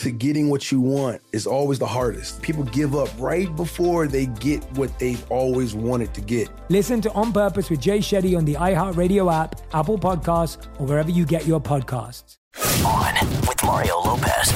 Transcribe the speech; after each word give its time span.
to 0.00 0.10
getting 0.10 0.48
what 0.48 0.72
you 0.72 0.80
want 0.80 1.20
is 1.32 1.46
always 1.46 1.78
the 1.78 1.86
hardest. 1.86 2.40
People 2.40 2.64
give 2.64 2.96
up 2.96 3.10
right 3.18 3.54
before 3.54 4.06
they 4.06 4.26
get 4.26 4.64
what 4.72 4.98
they've 4.98 5.30
always 5.30 5.74
wanted 5.74 6.14
to 6.14 6.22
get. 6.22 6.48
Listen 6.70 7.02
to 7.02 7.12
On 7.12 7.32
Purpose 7.32 7.68
with 7.68 7.80
Jay 7.80 7.98
Shetty 7.98 8.36
on 8.36 8.46
the 8.46 8.54
iHeartRadio 8.54 9.30
app, 9.32 9.60
Apple 9.74 9.98
Podcasts, 9.98 10.66
or 10.80 10.86
wherever 10.86 11.10
you 11.10 11.26
get 11.26 11.46
your 11.46 11.60
podcasts. 11.60 12.38
On 12.84 13.14
with 13.46 13.62
Mario 13.62 13.98
Lopez. 14.00 14.52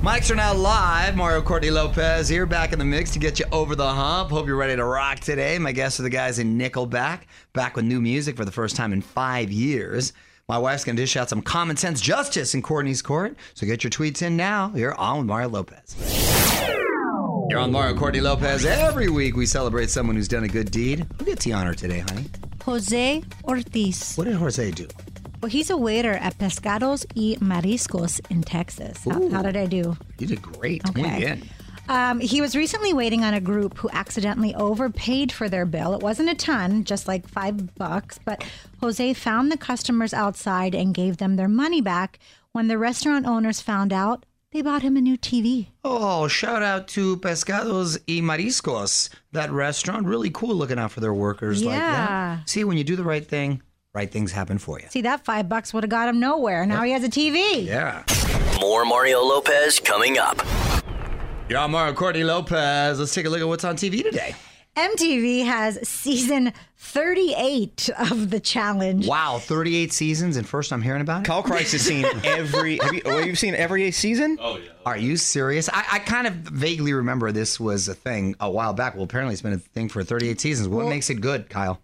Mics 0.00 0.30
are 0.30 0.34
now 0.34 0.54
live. 0.54 1.14
Mario 1.14 1.42
Courtney 1.42 1.70
Lopez 1.70 2.28
here, 2.28 2.46
back 2.46 2.72
in 2.72 2.78
the 2.78 2.84
mix 2.86 3.10
to 3.12 3.18
get 3.18 3.38
you 3.38 3.44
over 3.52 3.76
the 3.76 3.86
hump. 3.86 4.30
Hope 4.30 4.46
you're 4.46 4.56
ready 4.56 4.76
to 4.76 4.84
rock 4.84 5.20
today. 5.20 5.58
My 5.58 5.72
guests 5.72 6.00
are 6.00 6.04
the 6.04 6.10
guys 6.10 6.38
in 6.38 6.58
Nickelback, 6.58 7.20
back 7.52 7.76
with 7.76 7.84
new 7.84 8.00
music 8.00 8.36
for 8.36 8.46
the 8.46 8.52
first 8.52 8.76
time 8.76 8.94
in 8.94 9.02
five 9.02 9.52
years. 9.52 10.14
My 10.46 10.58
wife's 10.58 10.84
going 10.84 10.96
to 10.96 11.02
dish 11.02 11.16
out 11.16 11.30
some 11.30 11.40
common 11.40 11.74
sense 11.78 12.02
justice 12.02 12.54
in 12.54 12.60
Courtney's 12.60 13.00
court. 13.00 13.34
So 13.54 13.66
get 13.66 13.82
your 13.82 13.90
tweets 13.90 14.20
in 14.20 14.36
now. 14.36 14.70
You're 14.74 14.94
on 14.94 15.16
with 15.18 15.26
Mario 15.26 15.48
Lopez. 15.48 15.96
You're 17.48 17.60
on 17.60 17.72
Mario 17.72 17.96
Courtney 17.96 18.20
Lopez. 18.20 18.66
Every 18.66 19.08
week 19.08 19.36
we 19.36 19.46
celebrate 19.46 19.88
someone 19.88 20.16
who's 20.16 20.28
done 20.28 20.44
a 20.44 20.48
good 20.48 20.70
deed. 20.70 21.06
Who 21.18 21.24
gets 21.24 21.46
the 21.46 21.54
honor 21.54 21.72
today, 21.72 22.00
honey? 22.00 22.26
Jose 22.62 23.22
Ortiz. 23.44 24.16
What 24.16 24.24
did 24.24 24.34
Jose 24.34 24.70
do? 24.72 24.86
Well, 25.40 25.50
he's 25.50 25.70
a 25.70 25.78
waiter 25.78 26.12
at 26.12 26.36
Pescados 26.36 27.06
y 27.16 27.36
Mariscos 27.40 28.20
in 28.30 28.42
Texas. 28.42 29.02
How, 29.04 29.30
how 29.30 29.40
did 29.40 29.56
I 29.56 29.64
do? 29.64 29.96
You 30.18 30.26
did 30.26 30.42
great. 30.42 30.86
Okay. 30.90 31.40
Win 31.88 31.94
again. 31.96 32.10
Um, 32.10 32.20
he 32.20 32.40
was 32.40 32.56
recently 32.56 32.92
waiting 32.92 33.24
on 33.24 33.34
a 33.34 33.40
group 33.40 33.78
who 33.78 33.88
accidentally 33.90 34.54
overpaid 34.54 35.32
for 35.32 35.48
their 35.48 35.66
bill. 35.66 35.94
It 35.94 36.02
wasn't 36.02 36.30
a 36.30 36.34
ton, 36.34 36.84
just 36.84 37.06
like 37.08 37.28
five 37.28 37.74
bucks, 37.74 38.18
but 38.24 38.44
Jose 38.80 39.14
found 39.14 39.50
the 39.52 39.56
customers 39.58 40.12
outside 40.14 40.74
and 40.74 40.94
gave 40.94 41.16
them 41.18 41.36
their 41.36 41.48
money 41.48 41.80
back. 41.80 42.18
When 42.52 42.68
the 42.68 42.78
restaurant 42.78 43.26
owners 43.26 43.60
found 43.60 43.92
out, 43.92 44.24
they 44.52 44.62
bought 44.62 44.82
him 44.82 44.96
a 44.96 45.00
new 45.00 45.18
TV. 45.18 45.66
Oh, 45.82 46.28
shout 46.28 46.62
out 46.62 46.86
to 46.88 47.16
Pescados 47.16 47.98
y 48.06 48.20
Mariscos, 48.22 49.08
that 49.32 49.50
restaurant. 49.50 50.06
Really 50.06 50.30
cool 50.30 50.54
looking 50.54 50.78
out 50.78 50.92
for 50.92 51.00
their 51.00 51.12
workers 51.12 51.64
like 51.64 51.74
Yeah. 51.74 52.36
that. 52.36 52.48
See, 52.48 52.62
when 52.62 52.76
you 52.78 52.84
do 52.84 52.94
the 52.94 53.02
right 53.02 53.26
thing, 53.26 53.62
right 53.92 54.08
things 54.10 54.30
happen 54.30 54.58
for 54.58 54.78
you. 54.78 54.86
See, 54.90 55.00
that 55.02 55.24
five 55.24 55.48
bucks 55.48 55.74
would 55.74 55.82
have 55.82 55.90
got 55.90 56.08
him 56.08 56.20
nowhere. 56.20 56.64
Now 56.66 56.84
he 56.84 56.92
has 56.92 57.02
a 57.02 57.08
TV. 57.08 57.66
Yeah. 57.66 58.04
More 58.60 58.84
Mario 58.84 59.20
Lopez 59.22 59.80
coming 59.80 60.18
up. 60.18 60.40
You're 61.46 61.58
on 61.58 61.72
Mario 61.72 61.92
Courtney 61.92 62.24
Lopez. 62.24 62.98
Let's 62.98 63.12
take 63.12 63.26
a 63.26 63.28
look 63.28 63.40
at 63.40 63.46
what's 63.46 63.64
on 63.64 63.76
TV 63.76 64.02
today. 64.02 64.34
MTV 64.76 65.44
has 65.44 65.86
season 65.86 66.54
38 66.78 67.90
of 68.10 68.30
the 68.30 68.40
challenge. 68.40 69.06
Wow, 69.06 69.38
38 69.38 69.92
seasons, 69.92 70.38
and 70.38 70.48
first 70.48 70.72
I'm 70.72 70.80
hearing 70.80 71.02
about 71.02 71.20
it. 71.20 71.26
Kyle 71.26 71.42
Christ 71.42 71.72
has 71.72 71.82
seen 71.82 72.06
every. 72.24 72.78
Have 72.78 72.94
you, 72.94 73.02
oh, 73.04 73.18
you've 73.18 73.38
seen 73.38 73.54
every 73.54 73.90
season? 73.90 74.38
Oh, 74.40 74.56
yeah. 74.56 74.70
Are 74.86 74.96
you 74.96 75.18
serious? 75.18 75.68
I, 75.68 75.84
I 75.92 75.98
kind 75.98 76.26
of 76.26 76.32
vaguely 76.32 76.94
remember 76.94 77.30
this 77.30 77.60
was 77.60 77.88
a 77.88 77.94
thing 77.94 78.34
a 78.40 78.50
while 78.50 78.72
back. 78.72 78.94
Well, 78.94 79.04
apparently 79.04 79.34
it's 79.34 79.42
been 79.42 79.52
a 79.52 79.58
thing 79.58 79.90
for 79.90 80.02
38 80.02 80.40
seasons. 80.40 80.68
What 80.68 80.86
makes 80.86 81.10
it 81.10 81.20
good, 81.20 81.50
Kyle? 81.50 81.80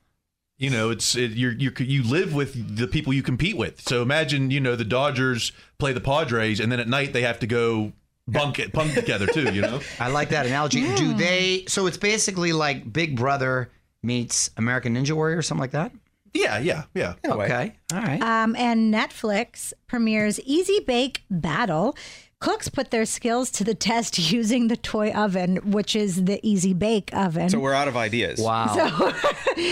you 0.57 0.69
know 0.69 0.91
it's 0.91 1.17
it, 1.17 1.31
you're, 1.31 1.53
you 1.53 1.73
you 1.79 2.03
live 2.03 2.35
with 2.35 2.77
the 2.77 2.87
people 2.87 3.15
you 3.15 3.23
compete 3.23 3.57
with 3.57 3.81
so 3.81 4.03
imagine 4.03 4.51
you 4.51 4.61
know 4.61 4.77
the 4.77 4.85
dodgers 4.85 5.53
play 5.79 5.91
the 5.93 6.01
padres 6.01 6.61
and 6.61 6.71
then 6.71 6.79
at 6.79 6.87
night 6.87 7.15
they 7.15 7.23
have 7.23 7.39
to 7.39 7.47
go 7.47 7.93
bunk 8.33 8.59
it 8.59 8.73
bunk 8.73 8.95
together 8.95 9.27
too 9.27 9.53
you 9.53 9.63
know 9.63 9.81
I 9.99 10.09
like 10.09 10.31
that 10.31 10.47
analogy. 10.47 10.83
Do 10.95 11.15
they? 11.15 11.65
So 11.69 11.87
it's 11.87 11.97
basically 11.99 12.53
like 12.53 12.93
Big 12.93 13.17
Brother 13.17 13.71
meets 14.03 14.51
American 14.57 14.95
Ninja 14.97 15.13
Warrior 15.13 15.39
or 15.39 15.43
something 15.43 15.61
like 15.61 15.73
that. 15.73 15.93
yeah 16.33 16.59
yeah 16.59 16.85
yeah 16.95 17.15
Okay, 17.27 17.75
all 17.93 18.01
right. 18.01 18.23
Um, 18.23 18.55
and 18.57 18.93
Netflix 18.95 19.73
premieres 19.87 20.41
Easy 20.41 20.81
Bake 20.81 21.23
Battle. 21.31 21.97
Cooks 22.41 22.71
put 22.71 22.91
their 22.91 23.05
skills 23.05 23.51
to 23.51 23.65
the 23.65 23.75
test 23.75 24.19
using 24.33 24.69
the 24.69 24.77
toy 24.79 25.11
oven, 25.11 25.57
which 25.73 25.95
is 25.95 26.25
the 26.25 26.41
Easy 26.43 26.73
Bake 26.73 27.11
oven. 27.13 27.51
So 27.51 27.59
we're 27.59 27.75
out 27.75 27.87
of 27.89 27.99
ideas. 27.99 28.41
wow. 28.41 28.67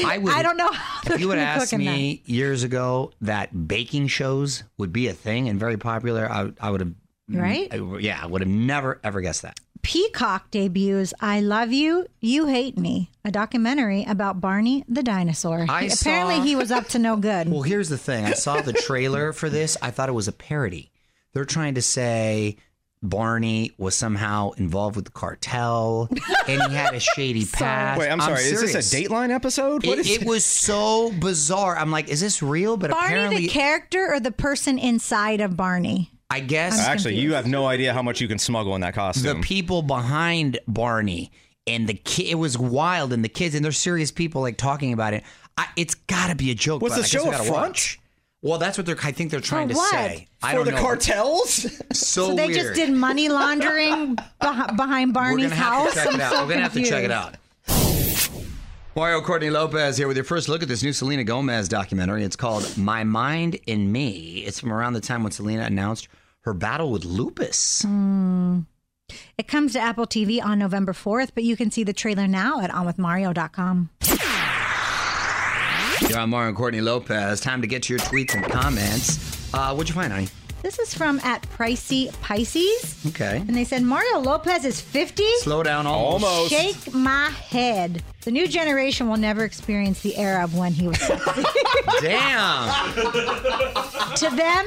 I 0.04 0.18
would. 0.22 0.32
I 0.38 0.42
don't 0.42 0.58
know 0.58 0.70
how 0.70 1.14
If 1.14 1.18
you 1.20 1.28
would 1.28 1.38
ask 1.38 1.70
cook 1.70 1.80
in 1.80 1.86
me 1.86 2.22
years 2.26 2.64
ago 2.64 3.12
that 3.22 3.66
baking 3.68 4.08
shows 4.08 4.64
would 4.76 4.92
be 4.92 5.06
a 5.08 5.14
thing 5.14 5.48
and 5.48 5.58
very 5.58 5.78
popular, 5.78 6.30
I, 6.30 6.50
I 6.60 6.70
would 6.70 6.80
have. 6.80 6.92
Mm-hmm. 7.30 7.40
Right? 7.40 7.68
I- 7.72 7.98
yeah, 7.98 8.20
I 8.22 8.26
would 8.26 8.40
have 8.40 8.48
never 8.48 9.00
ever 9.04 9.20
guessed 9.20 9.42
that. 9.42 9.58
Peacock 9.82 10.50
debuts 10.50 11.14
I 11.20 11.40
Love 11.40 11.72
You, 11.72 12.06
You 12.20 12.46
Hate 12.46 12.76
Me, 12.76 13.10
a 13.24 13.30
documentary 13.30 14.04
about 14.04 14.40
Barney 14.40 14.84
the 14.88 15.02
dinosaur. 15.04 15.66
I 15.68 15.84
He- 15.84 15.88
saw- 15.90 16.10
Apparently, 16.10 16.40
he 16.48 16.56
was 16.56 16.70
up 16.72 16.88
to 16.88 16.98
no 16.98 17.16
good. 17.16 17.48
Well, 17.50 17.62
here's 17.62 17.88
the 17.88 17.98
thing. 17.98 18.24
I 18.24 18.32
saw 18.32 18.60
the 18.60 18.72
trailer 18.86 19.32
for 19.32 19.48
this. 19.48 19.76
I 19.80 19.90
thought 19.90 20.08
it 20.08 20.12
was 20.12 20.26
a 20.28 20.32
parody. 20.32 20.90
They're 21.32 21.44
trying 21.44 21.74
to 21.74 21.82
say 21.82 22.56
Barney 23.02 23.70
was 23.78 23.94
somehow 23.94 24.50
involved 24.52 24.96
with 24.96 25.04
the 25.04 25.10
cartel 25.12 26.08
and 26.48 26.62
he 26.64 26.74
had 26.74 26.94
a 26.94 27.00
shady 27.00 27.44
past. 27.52 28.00
Wait, 28.00 28.10
I'm 28.10 28.20
sorry. 28.20 28.42
is 28.42 28.60
this 28.60 28.74
a 28.74 28.96
Dateline 28.96 29.30
episode? 29.30 29.86
What 29.86 29.98
It, 30.00 30.06
is 30.06 30.16
it 30.22 30.26
was 30.26 30.44
so 30.44 31.12
bizarre. 31.20 31.76
I'm 31.78 31.92
like, 31.92 32.08
is 32.08 32.20
this 32.20 32.42
real? 32.42 32.76
But 32.76 32.90
Barney 32.90 33.06
apparently, 33.14 33.42
the 33.42 33.48
character 33.48 34.12
or 34.12 34.18
the 34.18 34.32
person 34.32 34.78
inside 34.78 35.40
of 35.40 35.56
Barney? 35.56 36.10
I 36.30 36.40
guess 36.40 36.78
Actually, 36.78 37.16
you 37.16 37.32
have 37.34 37.46
no 37.46 37.66
idea 37.66 37.94
how 37.94 38.02
much 38.02 38.20
you 38.20 38.28
can 38.28 38.38
smuggle 38.38 38.74
in 38.74 38.82
that 38.82 38.94
costume. 38.94 39.40
the 39.40 39.46
people 39.46 39.80
behind 39.82 40.58
Barney 40.68 41.32
and 41.66 41.88
the 41.88 41.94
kid, 41.94 42.26
it 42.28 42.34
was 42.34 42.58
wild, 42.58 43.12
and 43.14 43.24
the 43.24 43.28
kids, 43.30 43.54
and 43.54 43.64
they're 43.64 43.72
serious 43.72 44.10
people 44.10 44.42
like 44.42 44.56
talking 44.58 44.92
about 44.92 45.14
it. 45.14 45.22
I, 45.56 45.66
it's 45.76 45.94
got 45.94 46.28
to 46.28 46.34
be 46.36 46.50
a 46.50 46.54
joke. 46.54 46.82
Was 46.82 46.94
the 46.96 47.00
I 47.00 47.04
show 47.04 47.22
we 47.24 47.28
a 47.30 47.32
gotta 47.32 47.44
front? 47.44 47.62
watch. 47.68 48.00
Well, 48.42 48.58
that's 48.58 48.76
what 48.78 48.86
they're. 48.86 48.96
I 49.02 49.10
think 49.12 49.30
they're 49.30 49.40
trying 49.40 49.68
to 49.68 49.74
what? 49.74 49.90
say. 49.90 50.28
I 50.42 50.50
For 50.52 50.56
don't 50.58 50.64
the 50.66 50.70
know. 50.72 50.80
cartels? 50.82 51.66
So, 51.94 52.28
So 52.28 52.34
they 52.34 52.46
weird. 52.48 52.58
just 52.58 52.74
did 52.74 52.90
money 52.92 53.28
laundering 53.28 54.16
beh- 54.40 54.76
behind 54.76 55.10
We're 55.10 55.14
Barney's 55.14 55.48
gonna 55.50 55.54
have 55.56 55.72
house. 55.72 55.94
to 55.94 55.98
check 55.98 56.08
I'm 56.08 56.14
it 56.14 56.20
out. 56.20 56.32
so 56.34 56.42
We're 56.42 56.48
gonna 56.50 56.60
have 56.62 56.72
to 56.74 56.82
check 56.84 57.04
it 57.04 57.10
out. 57.10 57.34
Mario 58.94 59.20
Courtney 59.20 59.50
Lopez 59.50 59.96
here 59.96 60.08
with 60.08 60.16
your 60.16 60.24
first 60.24 60.48
look 60.48 60.62
at 60.62 60.68
this 60.68 60.82
new 60.82 60.92
Selena 60.92 61.22
Gomez 61.24 61.68
documentary. 61.68 62.24
It's 62.24 62.34
called 62.36 62.76
My 62.76 63.04
Mind 63.04 63.56
and 63.68 63.92
Me. 63.92 64.42
It's 64.46 64.58
from 64.58 64.72
around 64.72 64.94
the 64.94 65.00
time 65.00 65.22
when 65.22 65.30
Selena 65.32 65.62
announced 65.64 66.08
her 66.42 66.54
battle 66.54 66.90
with 66.90 67.04
lupus. 67.04 67.84
It 69.38 69.48
comes 69.48 69.72
to 69.72 69.80
Apple 69.80 70.06
TV 70.06 70.42
on 70.42 70.58
November 70.58 70.92
4th, 70.92 71.30
but 71.34 71.44
you 71.44 71.56
can 71.56 71.70
see 71.70 71.84
the 71.84 71.92
trailer 71.92 72.26
now 72.26 72.60
at 72.60 72.70
onwithmario.com. 72.70 73.90
You're 76.08 76.18
on 76.20 76.30
Mario 76.30 76.48
and 76.48 76.56
Courtney 76.56 76.80
Lopez. 76.80 77.40
Time 77.40 77.60
to 77.60 77.66
get 77.66 77.82
to 77.84 77.92
your 77.92 78.00
tweets 78.00 78.34
and 78.34 78.44
comments. 78.44 79.52
Uh, 79.52 79.74
what'd 79.74 79.88
you 79.88 79.94
find, 79.94 80.12
honey? 80.12 80.28
This 80.62 80.78
is 80.78 80.92
from 80.92 81.20
at 81.20 81.42
Pricey 81.50 82.12
Pisces. 82.20 83.04
Okay. 83.08 83.36
And 83.38 83.54
they 83.56 83.64
said 83.64 83.82
Mario 83.82 84.18
Lopez 84.18 84.64
is 84.64 84.80
50. 84.80 85.22
Slow 85.38 85.62
down 85.62 85.86
almost. 85.86 86.24
Almost. 86.24 86.50
Shake 86.50 86.94
my 86.94 87.26
head. 87.30 88.02
The 88.24 88.32
new 88.32 88.48
generation 88.48 89.08
will 89.08 89.16
never 89.18 89.44
experience 89.44 90.00
the 90.02 90.16
era 90.16 90.42
of 90.42 90.56
when 90.56 90.72
he 90.72 90.88
was 90.88 90.98
sexy. 90.98 91.42
Damn. 92.00 92.94
to 94.16 94.30
them, 94.34 94.66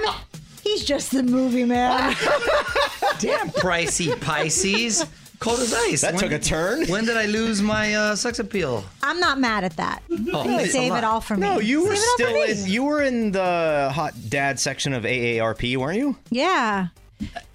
he's 0.72 0.84
just 0.86 1.12
the 1.12 1.24
movie 1.24 1.66
man. 1.66 2.16
Damn, 3.20 3.50
pricey 3.50 4.20
Pisces. 4.20 5.06
Cold 5.40 5.60
as 5.60 5.74
ice. 5.74 6.02
That 6.02 6.20
took 6.20 6.32
a 6.32 6.38
turn. 6.38 6.86
When 6.88 7.04
did 7.06 7.18
I 7.18 7.26
lose 7.26 7.64
my 7.64 7.96
uh, 7.96 8.16
sex 8.16 8.38
appeal? 8.38 8.86
I'm 9.02 9.20
not 9.20 9.40
mad 9.40 9.64
at 9.64 9.76
that. 9.78 10.04
Oh, 10.32 10.60
You 10.60 10.68
save 10.68 10.94
it 10.94 11.04
all 11.04 11.20
for 11.20 11.36
me. 11.36 11.42
No, 11.42 11.60
you 11.60 11.82
were 11.84 11.96
Save 11.96 11.98
it 11.98 12.58
still 12.58 12.66
in. 12.66 12.72
You 12.72 12.84
were 12.84 13.02
in 13.02 13.32
the 13.32 13.90
hot 13.92 14.14
dad 14.30 14.60
section 14.60 14.94
of 14.94 15.04
AARP, 15.04 15.78
weren't 15.78 15.98
you? 15.98 16.16
Yeah. 16.30 16.88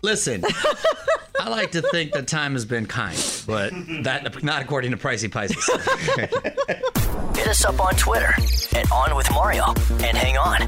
Listen, 0.03 0.43
I 1.41 1.49
like 1.49 1.73
to 1.73 1.83
think 1.83 2.13
that 2.13 2.27
time 2.27 2.53
has 2.53 2.65
been 2.65 2.87
kind, 2.87 3.17
but 3.47 3.73
that 4.03 4.43
not 4.43 4.63
according 4.63 4.91
to 4.93 4.97
Pricey 4.97 5.31
Pisces. 5.31 5.65
Hit 7.37 7.49
us 7.49 7.65
up 7.65 7.81
on 7.81 7.95
Twitter 7.95 8.35
at 8.75 8.91
On 8.91 9.15
With 9.15 9.31
Mario. 9.31 9.67
And 10.03 10.17
hang 10.17 10.37
on, 10.39 10.61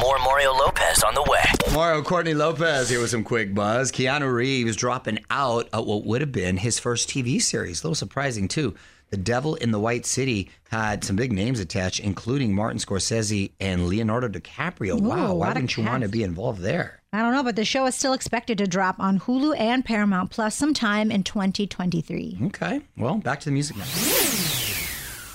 more 0.00 0.18
Mario 0.18 0.52
Lopez 0.52 1.02
on 1.02 1.14
the 1.14 1.22
way. 1.22 1.42
Mario 1.74 2.02
Courtney 2.02 2.34
Lopez 2.34 2.90
here 2.90 3.00
with 3.00 3.10
some 3.10 3.24
quick 3.24 3.54
buzz. 3.54 3.90
Keanu 3.90 4.32
Reeves 4.32 4.76
dropping 4.76 5.18
out 5.30 5.68
of 5.72 5.86
what 5.86 6.04
would 6.04 6.20
have 6.20 6.32
been 6.32 6.58
his 6.58 6.78
first 6.78 7.08
TV 7.08 7.40
series. 7.40 7.82
A 7.82 7.86
little 7.86 7.94
surprising, 7.94 8.48
too. 8.48 8.74
The 9.12 9.18
Devil 9.18 9.56
in 9.56 9.72
the 9.72 9.78
White 9.78 10.06
City 10.06 10.48
had 10.70 11.04
some 11.04 11.16
big 11.16 11.32
names 11.32 11.60
attached, 11.60 12.00
including 12.00 12.54
Martin 12.54 12.78
Scorsese 12.78 13.52
and 13.60 13.86
Leonardo 13.86 14.26
DiCaprio. 14.26 14.98
Ooh, 14.98 15.04
wow, 15.06 15.34
why 15.34 15.48
wouldn't 15.48 15.76
you 15.76 15.84
want 15.84 16.02
to 16.02 16.08
be 16.08 16.22
involved 16.22 16.62
there? 16.62 17.02
I 17.12 17.20
don't 17.20 17.34
know, 17.34 17.42
but 17.42 17.54
the 17.54 17.66
show 17.66 17.84
is 17.84 17.94
still 17.94 18.14
expected 18.14 18.56
to 18.56 18.66
drop 18.66 18.98
on 18.98 19.20
Hulu 19.20 19.54
and 19.60 19.84
Paramount 19.84 20.30
Plus 20.30 20.54
sometime 20.54 21.10
in 21.10 21.24
2023. 21.24 22.38
Okay, 22.44 22.80
well, 22.96 23.16
back 23.16 23.40
to 23.40 23.44
the 23.44 23.52
music 23.52 23.76
now. 23.76 23.84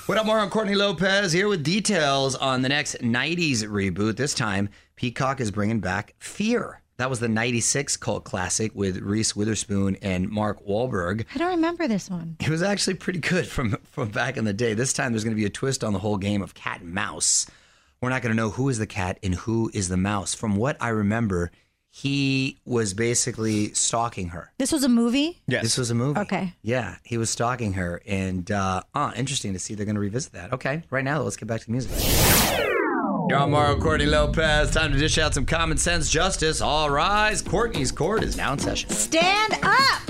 What 0.07 0.17
up, 0.17 0.25
Mario 0.25 0.49
Courtney 0.49 0.73
Lopez 0.73 1.31
here 1.31 1.47
with 1.47 1.61
details 1.63 2.33
on 2.33 2.63
the 2.63 2.69
next 2.69 2.97
90s 3.03 3.57
reboot. 3.57 4.17
This 4.17 4.33
time, 4.33 4.69
Peacock 4.95 5.39
is 5.39 5.51
bringing 5.51 5.81
back 5.81 6.15
Fear. 6.17 6.81
That 6.97 7.11
was 7.11 7.19
the 7.19 7.27
96 7.27 7.95
cult 7.97 8.23
classic 8.23 8.71
with 8.73 8.97
Reese 8.97 9.35
Witherspoon 9.35 9.97
and 10.01 10.29
Mark 10.29 10.65
Wahlberg. 10.65 11.25
I 11.35 11.37
don't 11.37 11.51
remember 11.51 11.87
this 11.87 12.09
one. 12.09 12.37
It 12.39 12.49
was 12.49 12.63
actually 12.63 12.95
pretty 12.95 13.19
good 13.19 13.47
from 13.47 13.77
from 13.83 14.09
back 14.09 14.35
in 14.35 14.45
the 14.45 14.53
day. 14.53 14.73
This 14.73 14.93
time 14.93 15.11
there's 15.11 15.23
going 15.23 15.35
to 15.35 15.39
be 15.39 15.45
a 15.45 15.49
twist 15.49 15.83
on 15.83 15.93
the 15.93 15.99
whole 15.99 16.17
game 16.17 16.41
of 16.41 16.55
cat 16.55 16.81
and 16.81 16.91
mouse. 16.93 17.45
We're 18.01 18.09
not 18.09 18.23
going 18.23 18.31
to 18.31 18.35
know 18.35 18.49
who 18.49 18.69
is 18.69 18.79
the 18.79 18.87
cat 18.87 19.19
and 19.21 19.35
who 19.35 19.69
is 19.75 19.89
the 19.89 19.97
mouse. 19.97 20.33
From 20.33 20.55
what 20.55 20.75
I 20.81 20.89
remember, 20.89 21.51
he 21.91 22.57
was 22.65 22.95
basically 22.95 23.73
stalking 23.73 24.29
her. 24.29 24.51
This 24.57 24.71
was 24.71 24.83
a 24.83 24.89
movie? 24.89 25.39
Yes. 25.47 25.63
This 25.63 25.77
was 25.77 25.91
a 25.91 25.95
movie. 25.95 26.19
Okay. 26.19 26.53
Yeah, 26.63 26.95
he 27.03 27.17
was 27.19 27.29
stalking 27.29 27.73
her, 27.73 28.01
and 28.07 28.49
uh, 28.51 28.81
uh 28.95 29.11
interesting 29.15 29.53
to 29.53 29.59
see 29.59 29.75
they're 29.75 29.85
going 29.85 29.95
to 29.95 30.01
revisit 30.01 30.33
that. 30.33 30.53
Okay, 30.53 30.81
right 30.89 31.03
now 31.03 31.21
let's 31.21 31.37
get 31.37 31.47
back 31.47 31.61
to 31.61 31.67
the 31.67 31.71
music. 31.73 32.65
You're 33.29 33.39
on 33.39 33.51
Mario 33.51 33.77
Courtney 33.77 34.05
Lopez. 34.05 34.71
Time 34.71 34.93
to 34.93 34.97
dish 34.97 35.17
out 35.17 35.33
some 35.33 35.45
common 35.45 35.77
sense 35.77 36.09
justice. 36.09 36.61
All 36.61 36.89
rise. 36.89 37.41
Courtney's 37.41 37.91
court 37.91 38.23
is 38.23 38.37
now 38.37 38.53
in 38.53 38.59
session. 38.59 38.89
Stand 38.89 39.53
up! 39.63 40.01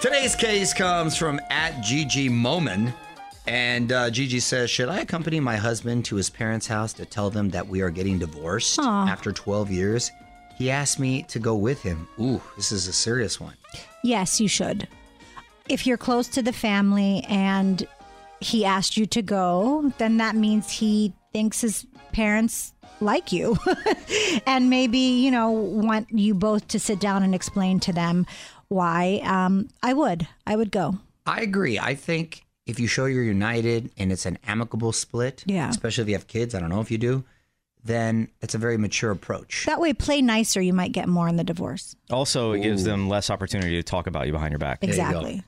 Today's 0.00 0.34
case 0.34 0.74
comes 0.74 1.16
from 1.16 1.40
at 1.50 1.80
Gigi 1.82 2.28
Moman. 2.28 2.92
And 3.46 3.92
uh, 3.92 4.10
Gigi 4.10 4.40
says, 4.40 4.70
Should 4.70 4.88
I 4.88 5.00
accompany 5.00 5.38
my 5.38 5.54
husband 5.54 6.04
to 6.06 6.16
his 6.16 6.30
parents' 6.30 6.66
house 6.66 6.92
to 6.94 7.04
tell 7.04 7.30
them 7.30 7.48
that 7.50 7.68
we 7.68 7.80
are 7.80 7.90
getting 7.90 8.18
divorced 8.18 8.80
Aw. 8.80 9.06
after 9.08 9.30
12 9.30 9.70
years? 9.70 10.10
He 10.56 10.72
asked 10.72 10.98
me 10.98 11.22
to 11.24 11.38
go 11.38 11.54
with 11.54 11.80
him. 11.80 12.08
Ooh, 12.20 12.42
this 12.56 12.72
is 12.72 12.88
a 12.88 12.92
serious 12.92 13.38
one. 13.40 13.54
Yes, 14.02 14.40
you 14.40 14.48
should. 14.48 14.88
If 15.68 15.86
you're 15.86 15.96
close 15.96 16.26
to 16.28 16.42
the 16.42 16.52
family 16.52 17.24
and 17.28 17.86
he 18.44 18.64
asked 18.64 18.96
you 18.96 19.06
to 19.06 19.22
go, 19.22 19.92
then 19.98 20.18
that 20.18 20.36
means 20.36 20.70
he 20.70 21.12
thinks 21.32 21.60
his 21.60 21.86
parents 22.12 22.72
like 23.00 23.32
you 23.32 23.56
and 24.46 24.70
maybe, 24.70 24.98
you 24.98 25.30
know, 25.30 25.50
want 25.50 26.08
you 26.10 26.34
both 26.34 26.68
to 26.68 26.78
sit 26.78 27.00
down 27.00 27.22
and 27.22 27.34
explain 27.34 27.80
to 27.80 27.92
them 27.92 28.26
why. 28.68 29.20
Um, 29.24 29.68
I 29.82 29.92
would. 29.94 30.26
I 30.46 30.56
would 30.56 30.70
go. 30.70 30.98
I 31.26 31.40
agree. 31.40 31.78
I 31.78 31.94
think 31.94 32.44
if 32.66 32.78
you 32.78 32.86
show 32.86 33.06
you're 33.06 33.24
united 33.24 33.90
and 33.98 34.12
it's 34.12 34.26
an 34.26 34.38
amicable 34.46 34.92
split, 34.92 35.42
Yeah. 35.46 35.68
especially 35.70 36.02
if 36.02 36.08
you 36.08 36.14
have 36.14 36.26
kids, 36.28 36.54
I 36.54 36.60
don't 36.60 36.70
know 36.70 36.80
if 36.80 36.90
you 36.90 36.98
do, 36.98 37.24
then 37.84 38.28
it's 38.40 38.54
a 38.54 38.58
very 38.58 38.78
mature 38.78 39.10
approach. 39.10 39.64
That 39.66 39.80
way, 39.80 39.92
play 39.92 40.22
nicer. 40.22 40.60
You 40.62 40.72
might 40.72 40.92
get 40.92 41.08
more 41.08 41.28
in 41.28 41.36
the 41.36 41.44
divorce. 41.44 41.94
Also, 42.10 42.52
it 42.52 42.60
gives 42.60 42.84
them 42.84 43.08
less 43.08 43.28
opportunity 43.28 43.76
to 43.76 43.82
talk 43.82 44.06
about 44.06 44.26
you 44.26 44.32
behind 44.32 44.52
your 44.52 44.58
back. 44.58 44.78
you 44.82 44.88
go. 44.88 44.92
Exactly. 44.92 45.42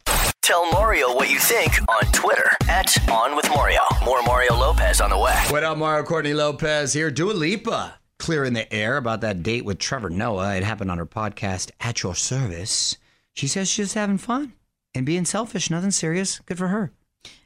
Tell 0.46 0.70
Mario 0.70 1.12
what 1.12 1.28
you 1.28 1.40
think 1.40 1.72
on 1.90 2.04
Twitter 2.12 2.48
at 2.68 2.96
On 3.10 3.34
With 3.34 3.48
Mario. 3.50 3.80
More 4.04 4.22
Mario 4.22 4.54
Lopez 4.54 5.00
on 5.00 5.10
the 5.10 5.18
way. 5.18 5.34
What 5.48 5.64
up, 5.64 5.76
Mario 5.76 6.04
Courtney 6.04 6.34
Lopez 6.34 6.92
here. 6.92 7.10
Dua 7.10 7.32
Lipa 7.32 7.94
clearing 8.20 8.52
the 8.52 8.72
air 8.72 8.96
about 8.96 9.22
that 9.22 9.42
date 9.42 9.64
with 9.64 9.80
Trevor 9.80 10.08
Noah. 10.08 10.54
It 10.54 10.62
happened 10.62 10.92
on 10.92 10.98
her 10.98 11.06
podcast, 11.06 11.72
At 11.80 12.04
Your 12.04 12.14
Service. 12.14 12.96
She 13.34 13.48
says 13.48 13.68
she's 13.68 13.86
just 13.86 13.94
having 13.96 14.18
fun 14.18 14.52
and 14.94 15.04
being 15.04 15.24
selfish, 15.24 15.68
nothing 15.68 15.90
serious. 15.90 16.38
Good 16.46 16.58
for 16.58 16.68
her. 16.68 16.92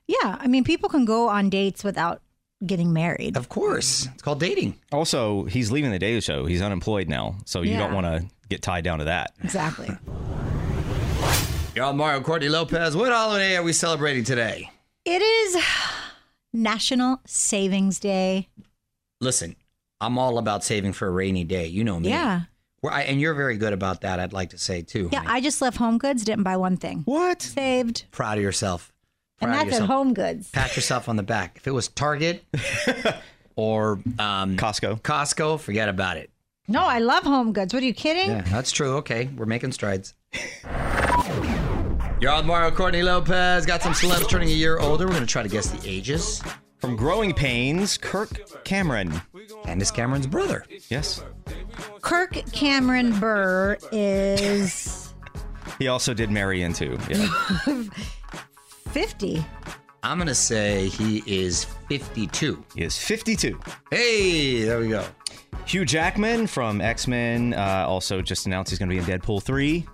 Yeah. 0.06 0.36
I 0.38 0.46
mean, 0.46 0.62
people 0.64 0.90
can 0.90 1.06
go 1.06 1.30
on 1.30 1.48
dates 1.48 1.82
without 1.82 2.20
getting 2.66 2.92
married. 2.92 3.34
Of 3.34 3.48
course. 3.48 4.08
It's 4.12 4.22
called 4.22 4.40
dating. 4.40 4.78
Also, 4.92 5.44
he's 5.44 5.72
leaving 5.72 5.90
the 5.90 5.98
Daily 5.98 6.20
Show. 6.20 6.44
He's 6.44 6.60
unemployed 6.60 7.08
now, 7.08 7.36
so 7.46 7.62
you 7.62 7.70
Yeah. 7.70 7.78
don't 7.78 7.94
want 7.94 8.04
to 8.04 8.26
get 8.50 8.60
tied 8.60 8.84
down 8.84 8.98
to 8.98 9.06
that. 9.06 9.32
Exactly. 9.42 9.88
You're 11.74 11.84
on 11.84 11.96
Mario 11.96 12.20
Courtney 12.20 12.48
Lopez. 12.48 12.96
What 12.96 13.12
holiday 13.12 13.56
are 13.56 13.62
we 13.62 13.72
celebrating 13.72 14.24
today? 14.24 14.70
It 15.04 15.22
is 15.22 15.62
National 16.52 17.20
Savings 17.26 18.00
Day. 18.00 18.48
Listen, 19.20 19.54
I'm 20.00 20.18
all 20.18 20.38
about 20.38 20.64
saving 20.64 20.94
for 20.94 21.06
a 21.06 21.10
rainy 21.10 21.44
day. 21.44 21.66
You 21.66 21.84
know 21.84 22.00
me. 22.00 22.08
Yeah. 22.08 22.42
Well, 22.82 22.92
I, 22.92 23.02
and 23.02 23.20
you're 23.20 23.34
very 23.34 23.56
good 23.56 23.72
about 23.72 24.00
that, 24.00 24.18
I'd 24.18 24.32
like 24.32 24.50
to 24.50 24.58
say, 24.58 24.82
too. 24.82 25.10
Yeah, 25.12 25.20
honey. 25.20 25.30
I 25.30 25.40
just 25.40 25.60
left 25.62 25.76
Home 25.76 25.98
Goods, 25.98 26.24
didn't 26.24 26.44
buy 26.44 26.56
one 26.56 26.76
thing. 26.76 27.02
What? 27.04 27.42
Saved. 27.42 28.04
Proud 28.10 28.38
of 28.38 28.42
yourself. 28.42 28.92
Proud 29.38 29.50
And 29.50 29.52
of 29.52 29.58
that's 29.58 29.76
at 29.76 29.82
yourself. 29.82 29.90
Home 29.90 30.14
Goods. 30.14 30.50
Pat 30.50 30.74
yourself 30.74 31.08
on 31.08 31.16
the 31.16 31.22
back. 31.22 31.56
If 31.56 31.66
it 31.66 31.72
was 31.72 31.88
Target 31.88 32.44
or 33.56 34.00
um, 34.18 34.56
Costco. 34.56 35.02
Costco, 35.02 35.60
forget 35.60 35.88
about 35.88 36.16
it. 36.16 36.30
No, 36.66 36.80
I 36.84 36.98
love 36.98 37.24
Home 37.24 37.52
Goods. 37.52 37.72
What 37.74 37.82
are 37.82 37.86
you 37.86 37.94
kidding? 37.94 38.30
Yeah, 38.30 38.42
that's 38.42 38.72
true. 38.72 38.96
Okay, 38.96 39.28
we're 39.36 39.46
making 39.46 39.72
strides. 39.72 40.14
You're 42.20 42.32
on 42.32 42.46
Mario 42.46 42.70
Courtney 42.70 43.02
Lopez. 43.02 43.64
Got 43.64 43.82
some 43.82 43.94
celebs 43.94 44.28
turning 44.28 44.48
a 44.48 44.52
year 44.52 44.78
older. 44.78 45.06
We're 45.06 45.12
going 45.12 45.24
to 45.24 45.32
try 45.32 45.42
to 45.42 45.48
guess 45.48 45.70
the 45.70 45.88
ages. 45.88 46.42
From 46.76 46.94
Growing 46.94 47.32
Pains, 47.32 47.96
Kirk 47.96 48.28
Cameron. 48.64 49.22
Candace 49.64 49.90
Cameron's 49.90 50.26
brother. 50.26 50.66
Yes. 50.90 51.24
Kirk 52.02 52.32
Cameron 52.52 53.18
Burr 53.18 53.78
is 53.90 55.14
He 55.78 55.88
also 55.88 56.12
did 56.12 56.30
marry 56.30 56.62
into. 56.62 56.98
Yeah. 57.08 57.26
50. 58.90 59.42
I'm 60.02 60.18
going 60.18 60.28
to 60.28 60.34
say 60.34 60.88
he 60.88 61.22
is 61.26 61.64
52. 61.88 62.64
he 62.74 62.82
is 62.82 62.98
52. 62.98 63.58
Hey, 63.90 64.64
there 64.64 64.78
we 64.80 64.88
go. 64.88 65.06
Hugh 65.64 65.86
Jackman 65.86 66.46
from 66.46 66.82
X 66.82 67.06
Men 67.06 67.54
uh, 67.54 67.86
also 67.88 68.20
just 68.20 68.44
announced 68.44 68.70
he's 68.70 68.78
going 68.78 68.90
to 68.90 68.94
be 68.94 68.98
in 68.98 69.20
Deadpool 69.20 69.42
3. 69.42 69.86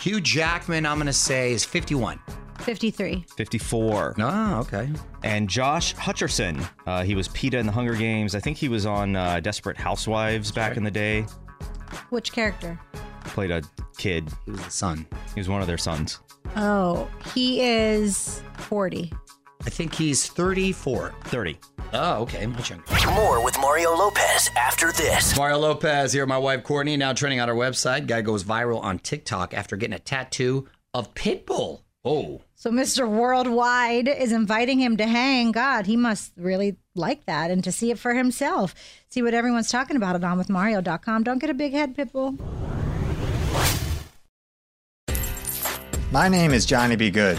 Hugh 0.00 0.20
Jackman, 0.20 0.86
I'm 0.86 0.96
going 0.96 1.06
to 1.06 1.12
say, 1.12 1.52
is 1.52 1.64
51. 1.64 2.18
53. 2.60 3.24
54. 3.36 4.14
Oh, 4.18 4.60
okay. 4.60 4.88
And 5.22 5.48
Josh 5.48 5.94
Hutcherson. 5.94 6.66
Uh, 6.86 7.02
he 7.02 7.14
was 7.14 7.28
Peeta 7.28 7.54
in 7.54 7.66
the 7.66 7.72
Hunger 7.72 7.94
Games. 7.94 8.34
I 8.34 8.40
think 8.40 8.56
he 8.56 8.68
was 8.68 8.86
on 8.86 9.16
uh, 9.16 9.40
Desperate 9.40 9.76
Housewives 9.76 10.52
back 10.52 10.76
in 10.76 10.84
the 10.84 10.90
day. 10.90 11.26
Which 12.10 12.32
character? 12.32 12.78
Played 13.24 13.50
a 13.50 13.62
kid. 13.96 14.28
He 14.44 14.52
was 14.52 14.64
the 14.64 14.70
son. 14.70 15.06
He 15.34 15.40
was 15.40 15.48
one 15.48 15.60
of 15.60 15.66
their 15.66 15.78
sons. 15.78 16.20
Oh, 16.56 17.08
he 17.34 17.60
is 17.62 18.42
40. 18.58 19.12
I 19.66 19.70
think 19.70 19.94
he's 19.94 20.26
34. 20.26 21.14
30. 21.24 21.58
Oh, 21.92 22.22
okay. 22.22 22.46
Much 22.46 22.70
younger. 22.70 22.84
More 23.12 23.44
with 23.44 23.58
Mario 23.60 23.90
Lopez 23.94 24.50
after 24.56 24.92
this. 24.92 25.36
Mario 25.36 25.58
Lopez 25.58 26.12
here, 26.12 26.24
my 26.26 26.38
wife 26.38 26.62
Courtney, 26.64 26.96
now 26.96 27.12
trending 27.12 27.40
on 27.40 27.48
our 27.48 27.54
website. 27.54 28.06
Guy 28.06 28.22
goes 28.22 28.44
viral 28.44 28.82
on 28.82 28.98
TikTok 28.98 29.52
after 29.54 29.76
getting 29.76 29.94
a 29.94 29.98
tattoo 29.98 30.68
of 30.94 31.12
Pitbull. 31.14 31.82
Oh, 32.02 32.40
So 32.54 32.70
Mr. 32.70 33.06
Worldwide 33.06 34.08
is 34.08 34.32
inviting 34.32 34.78
him 34.78 34.96
to 34.96 35.06
hang. 35.06 35.52
God, 35.52 35.84
he 35.84 35.98
must 35.98 36.32
really 36.38 36.76
like 36.94 37.26
that 37.26 37.50
and 37.50 37.62
to 37.64 37.70
see 37.70 37.90
it 37.90 37.98
for 37.98 38.14
himself. 38.14 38.74
See 39.10 39.20
what 39.20 39.34
everyone's 39.34 39.70
talking 39.70 39.96
about 39.96 40.16
it 40.16 40.24
on 40.24 40.38
with 40.38 40.48
Mario.com. 40.48 41.24
Don't 41.24 41.38
get 41.38 41.50
a 41.50 41.54
big 41.54 41.72
head, 41.72 41.94
Pitbull. 41.94 42.38
My 46.10 46.28
name 46.28 46.52
is 46.52 46.64
Johnny 46.64 46.96
B. 46.96 47.10
Good, 47.10 47.38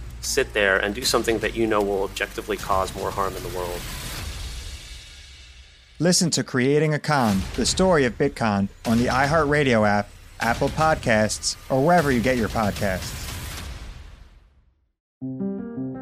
sit 0.21 0.53
there 0.53 0.77
and 0.77 0.95
do 0.95 1.03
something 1.03 1.39
that 1.39 1.55
you 1.55 1.67
know 1.67 1.81
will 1.81 2.03
objectively 2.03 2.57
cause 2.57 2.95
more 2.95 3.11
harm 3.11 3.35
in 3.35 3.43
the 3.43 3.49
world? 3.49 3.79
Listen 5.99 6.31
to 6.31 6.43
Creating 6.43 6.95
a 6.95 6.99
Con, 6.99 7.41
the 7.55 7.65
story 7.65 8.05
of 8.05 8.17
Bitcoin, 8.17 8.69
on 8.85 8.97
the 8.97 9.05
iHeartRadio 9.05 9.87
app, 9.87 10.09
Apple 10.39 10.69
Podcasts, 10.69 11.55
or 11.69 11.85
wherever 11.85 12.11
you 12.11 12.21
get 12.21 12.37
your 12.37 12.49
podcasts. 12.49 13.19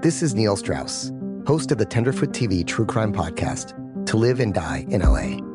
This 0.01 0.23
is 0.23 0.33
Neil 0.33 0.55
Strauss, 0.55 1.11
host 1.45 1.73
of 1.73 1.77
the 1.77 1.85
Tenderfoot 1.85 2.29
TV 2.29 2.65
True 2.65 2.85
Crime 2.85 3.11
Podcast, 3.11 3.75
To 4.05 4.15
Live 4.15 4.39
and 4.39 4.53
Die 4.53 4.85
in 4.87 5.01
LA. 5.01 5.45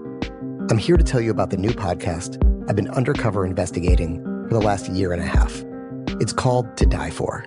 I'm 0.71 0.77
here 0.77 0.99
to 0.99 1.03
tell 1.03 1.23
you 1.23 1.31
about 1.31 1.49
the 1.49 1.57
new 1.57 1.71
podcast 1.71 2.37
I've 2.69 2.77
been 2.77 2.91
undercover 2.91 3.47
investigating 3.47 4.23
for 4.49 4.55
the 4.55 4.61
last 4.61 4.91
year 4.91 5.15
and 5.15 5.23
a 5.23 5.27
half. 5.27 5.65
It's 6.21 6.35
called 6.35 6.77
To 6.77 6.85
Die 6.85 7.11
For. 7.11 7.47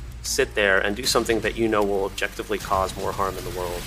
sit 0.21 0.55
there 0.55 0.79
and 0.79 0.95
do 0.95 1.03
something 1.03 1.39
that 1.41 1.57
you 1.57 1.67
know 1.67 1.83
will 1.83 2.05
objectively 2.05 2.57
cause 2.57 2.95
more 2.97 3.11
harm 3.11 3.37
in 3.37 3.43
the 3.43 3.51
world? 3.51 3.81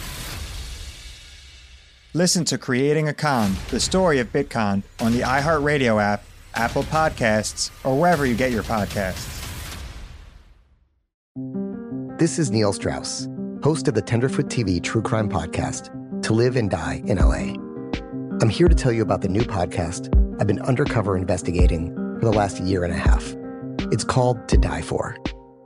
Listen 2.17 2.45
to 2.45 2.59
Creating 2.59 3.09
a 3.09 3.15
Con, 3.15 3.55
the 3.71 3.81
story 3.81 4.21
of 4.21 4.33
Bitcoin, 4.33 4.85
on 5.01 5.13
the 5.13 5.21
iHeartRadio 5.21 6.01
app, 6.01 6.25
Apple 6.55 6.85
Podcasts, 6.85 7.71
or 7.85 7.99
wherever 7.99 8.25
you 8.25 8.37
get 8.37 8.53
your 8.53 8.63
podcasts. 8.63 9.41
This 12.17 12.39
is 12.39 12.53
Neil 12.53 12.73
Strauss, 12.73 13.29
host 13.65 13.89
of 13.89 13.95
the 13.95 14.03
Tenderfoot 14.03 14.47
TV 14.47 14.81
True 14.81 15.03
Crime 15.03 15.29
Podcast, 15.29 15.91
To 16.23 16.33
Live 16.33 16.55
and 16.55 16.71
Die 16.71 17.03
in 17.07 17.19
LA. 17.19 17.61
I'm 18.41 18.49
here 18.49 18.69
to 18.69 18.75
tell 18.75 18.93
you 18.93 19.03
about 19.03 19.21
the 19.21 19.29
new 19.29 19.43
podcast 19.43 20.09
I've 20.41 20.47
been 20.47 20.61
undercover 20.63 21.17
investigating 21.17 21.93
for 22.21 22.27
the 22.27 22.33
last 22.33 22.61
year 22.61 22.85
and 22.85 22.93
a 22.93 22.97
half. 22.97 23.35
It's 23.91 24.05
called 24.05 24.47
To 24.49 24.57
Die 24.57 24.83
For. 24.83 25.17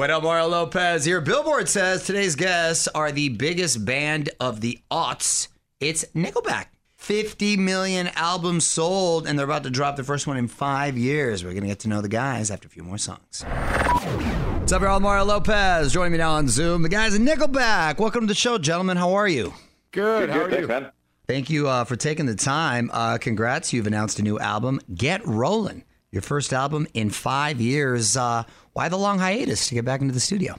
What 0.00 0.08
up, 0.08 0.22
Mario 0.22 0.48
Lopez 0.48 1.04
here. 1.04 1.20
Billboard 1.20 1.68
says 1.68 2.06
today's 2.06 2.34
guests 2.34 2.88
are 2.88 3.12
the 3.12 3.28
biggest 3.28 3.84
band 3.84 4.30
of 4.40 4.62
the 4.62 4.78
aughts. 4.90 5.48
It's 5.78 6.06
Nickelback. 6.14 6.68
50 6.96 7.58
million 7.58 8.08
albums 8.14 8.66
sold, 8.66 9.26
and 9.26 9.38
they're 9.38 9.44
about 9.44 9.64
to 9.64 9.70
drop 9.70 9.96
the 9.96 10.02
first 10.02 10.26
one 10.26 10.38
in 10.38 10.48
five 10.48 10.96
years. 10.96 11.44
We're 11.44 11.50
going 11.50 11.64
to 11.64 11.68
get 11.68 11.80
to 11.80 11.88
know 11.90 12.00
the 12.00 12.08
guys 12.08 12.50
after 12.50 12.66
a 12.66 12.70
few 12.70 12.82
more 12.82 12.96
songs. 12.96 13.42
What's 13.42 14.72
up, 14.72 14.80
y'all? 14.80 15.00
Mario 15.00 15.26
Lopez 15.26 15.92
joining 15.92 16.12
me 16.12 16.18
now 16.18 16.32
on 16.32 16.48
Zoom. 16.48 16.80
The 16.80 16.88
guys 16.88 17.14
in 17.14 17.26
Nickelback. 17.26 17.98
Welcome 17.98 18.22
to 18.22 18.26
the 18.26 18.34
show, 18.34 18.56
gentlemen. 18.56 18.96
How 18.96 19.12
are 19.12 19.28
you? 19.28 19.52
Good. 19.90 20.30
How 20.30 20.44
are 20.44 20.60
you? 20.60 20.66
man? 20.66 20.92
Thank 21.26 21.50
you 21.50 21.68
uh, 21.68 21.84
for 21.84 21.96
taking 21.96 22.24
the 22.24 22.36
time. 22.36 22.88
Uh, 22.90 23.18
congrats. 23.18 23.74
You've 23.74 23.86
announced 23.86 24.18
a 24.18 24.22
new 24.22 24.38
album, 24.38 24.80
Get 24.94 25.20
Rollin'. 25.26 25.84
Your 26.12 26.22
first 26.22 26.52
album 26.52 26.88
in 26.92 27.10
five 27.10 27.60
years. 27.60 28.16
Uh, 28.16 28.42
why 28.72 28.88
the 28.88 28.98
long 28.98 29.18
hiatus 29.20 29.68
to 29.68 29.74
get 29.74 29.84
back 29.84 30.00
into 30.00 30.12
the 30.12 30.20
studio? 30.20 30.56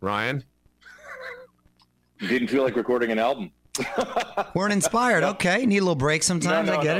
Ryan? 0.00 0.44
Didn't 2.20 2.48
feel 2.48 2.62
like 2.62 2.76
recording 2.76 3.10
an 3.10 3.18
album. 3.18 3.50
Weren't 4.54 4.74
inspired. 4.74 5.24
Okay. 5.24 5.64
Need 5.64 5.78
a 5.78 5.80
little 5.80 5.94
break 5.94 6.22
sometimes. 6.22 6.66
No, 6.66 6.74
no, 6.74 6.80
I 6.80 6.82
get 6.82 6.96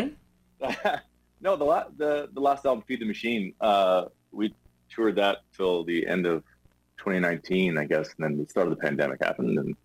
no. 0.61 0.69
it. 0.69 1.01
no, 1.43 1.57
the, 1.57 1.65
la- 1.65 1.89
the 1.97 2.31
the 2.33 2.41
last 2.41 2.65
album, 2.65 2.83
Feed 2.89 3.01
the 3.01 3.07
Machine, 3.07 3.53
uh, 3.61 4.07
we 4.33 4.55
toured 4.89 5.17
that 5.17 5.39
till 5.55 5.85
the 5.85 6.07
end 6.07 6.27
of 6.27 6.43
2019, 6.99 7.77
I 7.77 7.85
guess, 7.85 8.15
and 8.17 8.25
then 8.25 8.39
the 8.39 8.49
start 8.49 8.67
of 8.67 8.71
the 8.71 8.81
pandemic 8.81 9.23
happened, 9.23 9.59
and 9.59 9.77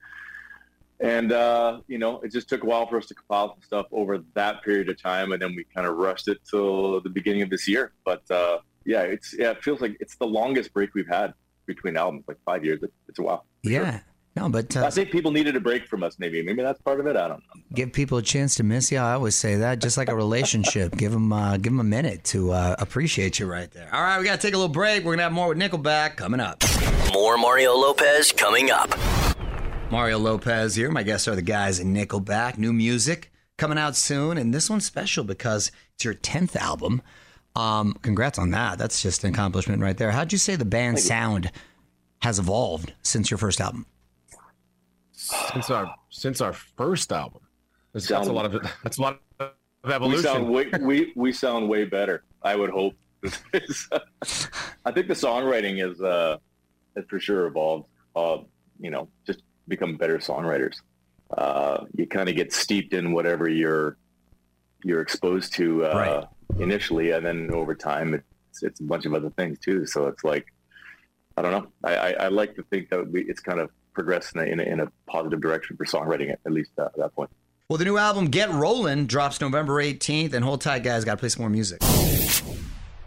and 1.00 1.32
uh, 1.32 1.80
you 1.88 1.98
know, 1.98 2.20
it 2.22 2.32
just 2.32 2.50
took 2.50 2.64
a 2.64 2.66
while 2.66 2.88
for 2.88 2.98
us 2.98 3.06
to 3.08 3.16
compile 3.16 3.50
some 3.54 3.62
stuff 3.64 3.86
over 3.92 4.24
that 4.34 4.64
period 4.64 4.90
of 4.90 5.02
time, 5.02 5.32
and 5.32 5.42
then 5.42 5.56
we 5.56 5.64
kind 5.76 5.88
of 5.88 5.98
rushed 5.98 6.28
it 6.28 6.40
till 6.50 7.02
the 7.02 7.10
beginning 7.10 7.42
of 7.42 7.50
this 7.50 7.68
year. 7.68 7.94
But 8.04 8.30
uh, 8.30 8.60
yeah, 8.86 9.02
it's 9.02 9.36
yeah, 9.38 9.52
it 9.52 9.64
feels 9.64 9.82
like 9.82 9.98
it's 10.00 10.16
the 10.18 10.28
longest 10.28 10.74
break 10.74 10.94
we've 10.94 11.08
had 11.08 11.34
between 11.66 11.96
albums, 11.96 12.26
like 12.28 12.38
five 12.46 12.66
years. 12.66 12.82
It's 13.08 13.20
a 13.20 13.22
while. 13.22 13.46
Yeah. 13.64 14.02
No, 14.36 14.48
but 14.48 14.76
uh, 14.78 14.86
I 14.86 14.90
think 14.90 15.12
people 15.12 15.32
needed 15.32 15.56
a 15.56 15.60
break 15.60 15.88
from 15.88 16.04
us. 16.04 16.18
Maybe, 16.20 16.42
maybe 16.44 16.62
that's 16.62 16.82
part 16.82 17.00
of 17.00 17.08
it. 17.08 17.18
I 17.18 17.28
don't 17.28 17.40
know. 17.40 17.62
give 17.74 17.92
people 17.92 18.20
a 18.20 18.22
chance 18.22 18.56
to 18.56 18.64
miss 18.64 18.92
you. 18.92 19.00
I 19.00 19.14
always 19.14 19.36
say 19.36 19.56
that, 19.56 19.80
just 19.80 19.98
like 19.98 20.08
a 20.08 20.16
relationship. 20.16 20.96
give 20.96 21.12
them, 21.12 21.34
uh, 21.34 21.58
give 21.58 21.74
them 21.74 21.80
a 21.80 21.84
minute 21.84 22.24
to 22.26 22.52
uh, 22.52 22.76
appreciate 22.78 23.40
you 23.40 23.48
right 23.48 23.70
there. 23.72 23.94
All 23.94 24.02
right, 24.02 24.20
we 24.20 24.26
got 24.26 24.40
to 24.40 24.48
take 24.48 24.54
a 24.54 24.58
little 24.58 24.72
break. 24.72 25.04
We're 25.04 25.14
gonna 25.14 25.24
have 25.24 25.32
more 25.32 25.50
with 25.50 25.58
Nickelback 25.58 26.16
coming 26.16 26.40
up. 26.40 26.64
More 27.12 27.38
Mario 27.38 27.74
Lopez 27.74 28.32
coming 28.32 28.70
up. 28.70 28.92
Mario 29.92 30.20
Lopez 30.20 30.76
here. 30.76 30.92
My 30.92 31.02
guests 31.04 31.28
are 31.28 31.36
the 31.36 31.42
guys 31.42 31.80
in 31.80 31.94
Nickelback. 31.94 32.58
New 32.58 32.72
music 32.72 33.32
coming 33.58 33.78
out 33.78 33.96
soon, 33.96 34.38
and 34.38 34.54
this 34.54 34.70
one's 34.70 34.86
special 34.86 35.24
because 35.24 35.72
it's 35.96 36.06
your 36.06 36.14
tenth 36.14 36.56
album. 36.56 37.02
Um, 37.56 37.94
congrats 38.04 38.38
on 38.38 38.52
that. 38.52 38.78
That's 38.78 39.02
just 39.02 39.24
an 39.24 39.34
accomplishment 39.34 39.82
right 39.82 39.98
there. 39.98 40.12
How'd 40.12 40.32
you 40.32 40.38
say 40.38 40.56
the 40.56 40.64
band 40.64 41.00
sound 41.00 41.52
has 42.22 42.38
evolved 42.38 42.94
since 43.02 43.32
your 43.32 43.40
first 43.40 43.60
album? 43.60 43.88
Since 45.12 45.70
our 45.72 45.94
since 46.10 46.40
our 46.40 46.54
first 46.54 47.12
album, 47.12 47.42
that's, 47.94 48.08
that's 48.08 48.28
a 48.28 48.32
lot 48.32 48.46
of 48.46 48.62
that's 48.84 49.00
a 49.00 49.02
lot 49.02 49.20
of 49.40 49.52
We 49.84 49.92
evolution. 49.94 50.24
sound 50.24 50.50
way 50.50 50.70
we, 50.82 51.14
we 51.16 51.32
sound 51.32 51.68
way 51.68 51.86
better. 51.86 52.24
I 52.44 52.56
would 52.56 52.70
hope. 52.70 52.94
I 53.24 54.92
think 54.92 55.08
the 55.08 55.14
songwriting 55.14 55.84
is 55.84 56.00
uh, 56.00 56.38
has 56.96 57.06
for 57.10 57.20
sure 57.20 57.48
evolved. 57.48 57.90
Uh, 58.16 58.38
you 58.80 58.92
know, 58.92 59.10
just 59.26 59.44
become 59.70 59.96
better 59.96 60.18
songwriters. 60.18 60.76
Uh, 61.36 61.86
you 61.96 62.08
kind 62.08 62.28
of 62.28 62.36
get 62.36 62.52
steeped 62.52 62.94
in 62.94 63.14
whatever 63.14 63.48
you're 63.48 63.98
you're 64.84 65.02
exposed 65.02 65.54
to 65.54 65.86
uh, 65.86 66.26
initially, 66.58 67.12
and 67.12 67.26
then 67.26 67.52
over 67.54 67.76
time, 67.76 68.14
it's 68.14 68.64
it's 68.64 68.80
a 68.80 68.84
bunch 68.84 69.06
of 69.06 69.14
other 69.14 69.30
things 69.32 69.60
too. 69.60 69.86
So 69.86 70.08
it's 70.08 70.24
like 70.24 70.48
I 71.38 71.42
don't 71.42 71.52
know. 71.52 71.68
I, 71.84 71.96
I, 71.96 72.10
I 72.12 72.28
like 72.28 72.56
to 72.56 72.64
think 72.64 72.90
that 72.90 73.10
we, 73.10 73.24
it's 73.24 73.40
kind 73.40 73.60
of 73.60 73.70
progressed 73.94 74.36
in 74.36 74.42
a, 74.42 74.44
in 74.44 74.60
a, 74.60 74.64
in 74.64 74.80
a 74.82 74.92
positive 75.08 75.40
direction 75.40 75.78
for 75.78 75.86
songwriting 75.86 76.32
at, 76.32 76.40
at 76.46 76.52
least 76.52 76.72
at 76.78 76.96
that 76.98 77.16
point. 77.16 77.30
Well, 77.70 77.78
the 77.78 77.86
new 77.86 77.98
album 77.98 78.26
Get 78.26 78.50
Rollin' 78.50 79.06
drops 79.06 79.40
November 79.40 79.76
18th, 79.76 80.34
and 80.34 80.44
hold 80.44 80.62
tight, 80.62 80.84
guys. 80.84 81.06
Got 81.06 81.14
to 81.14 81.18
play 81.18 81.30
some 81.30 81.44
more 81.44 81.50
music. 81.50 81.82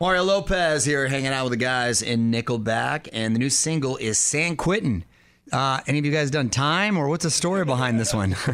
Mario 0.00 0.22
Lopez 0.22 0.84
here, 0.84 1.08
hanging 1.08 1.28
out 1.28 1.44
with 1.44 1.52
the 1.52 1.56
guys 1.56 2.00
in 2.00 2.32
Nickelback, 2.32 3.08
and 3.12 3.34
the 3.34 3.38
new 3.38 3.50
single 3.50 3.96
is 3.96 4.18
San 4.18 4.56
Quentin. 4.56 5.04
Uh, 5.52 5.80
any 5.86 5.98
of 5.98 6.04
you 6.04 6.10
guys 6.12 6.30
done 6.30 6.48
time, 6.48 6.96
or 6.96 7.08
what's 7.08 7.24
the 7.24 7.30
story 7.30 7.64
behind 7.64 8.00
this 8.00 8.14
one? 8.14 8.34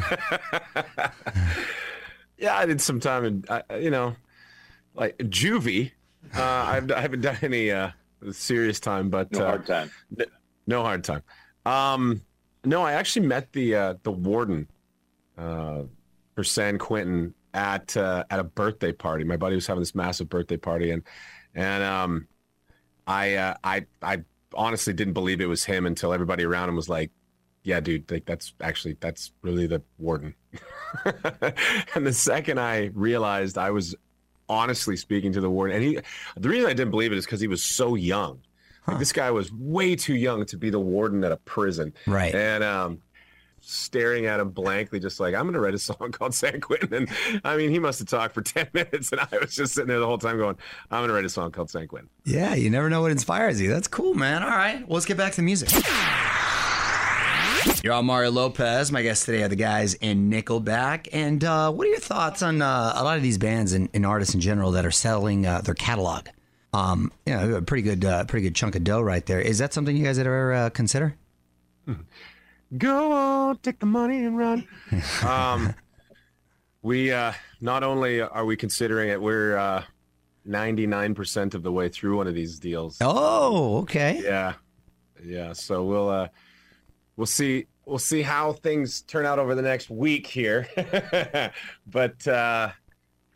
yeah, 2.38 2.56
I 2.56 2.66
did 2.66 2.80
some 2.80 3.00
time 3.00 3.24
and 3.24 3.46
I- 3.50 3.76
you 3.78 3.90
know, 3.90 4.14
like 4.94 5.16
juvie. 5.18 5.92
Uh, 6.36 6.42
I've, 6.42 6.90
I 6.90 7.00
haven't 7.00 7.20
done 7.22 7.38
any 7.42 7.70
uh, 7.70 7.90
serious 8.32 8.80
time, 8.80 9.10
but 9.10 9.30
No 9.32 9.40
uh, 9.40 9.46
hard 9.46 9.66
time. 9.66 9.90
n- 10.18 10.26
no 10.66 10.82
hard 10.82 11.04
time. 11.04 11.22
Um, 11.64 12.20
no, 12.64 12.82
I 12.82 12.92
actually 12.92 13.26
met 13.26 13.52
the 13.52 13.74
uh, 13.74 13.94
the 14.02 14.10
warden 14.12 14.68
uh, 15.38 15.82
for 16.34 16.44
San 16.44 16.78
Quentin 16.78 17.34
at 17.54 17.96
uh, 17.96 18.24
at 18.30 18.40
a 18.40 18.44
birthday 18.44 18.92
party. 18.92 19.24
My 19.24 19.36
buddy 19.36 19.54
was 19.54 19.66
having 19.66 19.80
this 19.80 19.94
massive 19.94 20.28
birthday 20.28 20.56
party, 20.56 20.90
and 20.90 21.02
and 21.54 21.82
um, 21.84 22.26
I 23.06 23.34
uh, 23.36 23.54
I 23.64 23.86
I 24.02 24.22
honestly 24.54 24.92
didn't 24.92 25.14
believe 25.14 25.40
it 25.40 25.46
was 25.46 25.64
him 25.64 25.86
until 25.86 26.12
everybody 26.12 26.44
around 26.44 26.68
him 26.68 26.76
was 26.76 26.88
like, 26.88 27.10
"Yeah, 27.62 27.80
dude, 27.80 28.10
like 28.10 28.24
that's 28.24 28.52
actually 28.60 28.96
that's 29.00 29.32
really 29.42 29.66
the 29.66 29.82
warden." 29.98 30.34
and 31.94 32.06
the 32.06 32.12
second 32.12 32.58
I 32.60 32.90
realized 32.94 33.58
I 33.58 33.70
was 33.70 33.94
honestly 34.48 34.96
speaking 34.96 35.32
to 35.32 35.40
the 35.40 35.50
warden, 35.50 35.76
and 35.76 35.84
he, 35.84 35.98
the 36.36 36.48
reason 36.48 36.68
I 36.68 36.74
didn't 36.74 36.90
believe 36.90 37.12
it 37.12 37.18
is 37.18 37.24
because 37.24 37.40
he 37.40 37.48
was 37.48 37.62
so 37.62 37.94
young. 37.94 38.40
Like, 38.86 38.98
this 38.98 39.12
guy 39.12 39.30
was 39.30 39.52
way 39.52 39.96
too 39.96 40.14
young 40.14 40.46
to 40.46 40.56
be 40.56 40.70
the 40.70 40.80
warden 40.80 41.22
at 41.22 41.30
a 41.30 41.36
prison. 41.36 41.92
Right. 42.06 42.34
And 42.34 42.64
um, 42.64 43.02
staring 43.68 44.26
at 44.26 44.40
him 44.40 44.50
blankly, 44.50 44.98
just 44.98 45.20
like, 45.20 45.34
I'm 45.34 45.42
going 45.42 45.54
to 45.54 45.60
write 45.60 45.74
a 45.74 45.78
song 45.78 46.10
called 46.12 46.34
San 46.34 46.60
Quentin. 46.60 46.92
And 46.94 47.40
I 47.44 47.56
mean, 47.56 47.70
he 47.70 47.78
must 47.78 47.98
have 47.98 48.08
talked 48.08 48.34
for 48.34 48.42
10 48.42 48.68
minutes, 48.72 49.12
and 49.12 49.20
I 49.20 49.38
was 49.38 49.54
just 49.54 49.74
sitting 49.74 49.88
there 49.88 50.00
the 50.00 50.06
whole 50.06 50.18
time 50.18 50.38
going, 50.38 50.56
I'm 50.90 51.00
going 51.00 51.08
to 51.08 51.14
write 51.14 51.24
a 51.24 51.28
song 51.28 51.50
called 51.50 51.70
San 51.70 51.86
Quentin. 51.86 52.10
yeah, 52.24 52.54
you 52.54 52.70
never 52.70 52.88
know 52.90 53.02
what 53.02 53.10
inspires 53.10 53.60
you. 53.60 53.68
That's 53.70 53.88
cool, 53.88 54.14
man. 54.14 54.42
All 54.42 54.48
right, 54.48 54.80
well, 54.86 54.94
let's 54.94 55.06
get 55.06 55.16
back 55.16 55.32
to 55.32 55.36
the 55.36 55.42
music. 55.42 55.70
You're 57.84 57.92
on 57.92 58.06
Mario 58.06 58.30
Lopez. 58.30 58.90
My 58.90 59.02
guests 59.02 59.24
today 59.26 59.42
are 59.42 59.48
the 59.48 59.54
guys 59.56 59.94
in 59.94 60.30
Nickelback. 60.30 61.08
And 61.12 61.44
uh, 61.44 61.70
what 61.70 61.86
are 61.86 61.90
your 61.90 62.00
thoughts 62.00 62.42
on 62.42 62.60
uh, 62.62 62.92
a 62.96 63.04
lot 63.04 63.16
of 63.16 63.22
these 63.22 63.38
bands 63.38 63.72
and, 63.72 63.88
and 63.94 64.04
artists 64.04 64.34
in 64.34 64.40
general 64.40 64.72
that 64.72 64.84
are 64.84 64.90
selling 64.90 65.46
uh, 65.46 65.60
their 65.60 65.74
catalog? 65.74 66.26
Um, 66.72 67.12
you 67.24 67.34
know, 67.34 67.54
a 67.56 67.62
pretty 67.62 67.82
good, 67.82 68.04
uh, 68.04 68.24
pretty 68.24 68.44
good 68.44 68.54
chunk 68.56 68.74
of 68.74 68.84
dough 68.84 69.00
right 69.00 69.24
there. 69.26 69.40
Is 69.40 69.58
that 69.58 69.72
something 69.72 69.96
you 69.96 70.04
guys 70.04 70.18
ever 70.18 70.52
uh, 70.52 70.70
consider? 70.70 71.14
Go 72.76 73.12
on, 73.12 73.56
take 73.58 73.78
the 73.78 73.86
money 73.86 74.24
and 74.24 74.36
run. 74.36 74.68
um, 75.26 75.74
we 76.82 77.10
uh, 77.10 77.32
not 77.60 77.82
only 77.82 78.20
are 78.20 78.44
we 78.44 78.56
considering 78.56 79.08
it, 79.08 79.20
we're 79.20 79.56
uh, 79.56 79.82
99% 80.46 81.54
of 81.54 81.62
the 81.62 81.72
way 81.72 81.88
through 81.88 82.16
one 82.16 82.26
of 82.26 82.34
these 82.34 82.58
deals. 82.58 82.98
Oh, 83.00 83.78
okay. 83.78 84.20
Yeah, 84.22 84.54
yeah. 85.24 85.52
So 85.54 85.84
we'll 85.84 86.10
uh, 86.10 86.28
we'll 87.16 87.26
see 87.26 87.66
we'll 87.86 87.98
see 87.98 88.22
how 88.22 88.52
things 88.52 89.02
turn 89.02 89.24
out 89.24 89.38
over 89.38 89.54
the 89.54 89.62
next 89.62 89.88
week 89.88 90.26
here. 90.26 90.68
but 91.86 92.28
uh, 92.28 92.70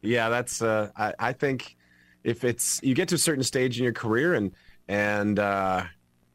yeah, 0.03 0.29
that's 0.29 0.61
uh, 0.61 0.90
I, 0.97 1.14
I 1.18 1.33
think 1.33 1.77
if 2.23 2.45
it's 2.45 2.81
you 2.83 2.95
get 2.95 3.09
to 3.09 3.14
a 3.14 3.18
certain 3.18 3.45
stage 3.45 3.79
in 3.79 3.85
your 3.85 3.95
career 3.95 4.35
and 4.35 4.53
and 4.88 5.38
uh, 5.38 5.85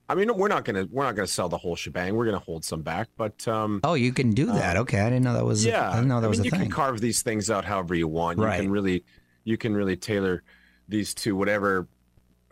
I 0.09 0.15
mean 0.15 0.33
we're 0.35 0.47
not 0.47 0.63
gonna 0.65 0.87
we're 0.89 1.03
not 1.03 1.15
gonna 1.15 1.27
sell 1.27 1.49
the 1.49 1.57
whole 1.57 1.75
shebang. 1.75 2.15
We're 2.15 2.25
gonna 2.25 2.39
hold 2.39 2.63
some 2.63 2.81
back, 2.81 3.09
but 3.17 3.47
um, 3.47 3.81
Oh, 3.83 3.93
you 3.93 4.13
can 4.13 4.31
do 4.31 4.45
that. 4.47 4.77
Okay, 4.77 4.99
I 5.01 5.09
didn't 5.09 5.23
know 5.23 5.33
that 5.33 5.45
was. 5.45 5.65
yeah, 5.65 5.89
I 5.91 5.95
didn't 5.95 6.07
know 6.07 6.21
that 6.21 6.27
I 6.27 6.29
was 6.29 6.39
mean, 6.39 6.43
a 6.43 6.45
you 6.45 6.51
thing. 6.51 6.59
You 6.61 6.65
can 6.67 6.71
carve 6.71 7.01
these 7.01 7.21
things 7.23 7.49
out 7.49 7.65
however 7.65 7.93
you 7.95 8.07
want. 8.07 8.39
Right. 8.39 8.55
You 8.57 8.61
can 8.63 8.71
really, 8.71 9.03
you 9.43 9.57
can 9.57 9.75
really 9.75 9.97
tailor 9.97 10.43
these 10.87 11.13
to 11.15 11.35
whatever, 11.35 11.87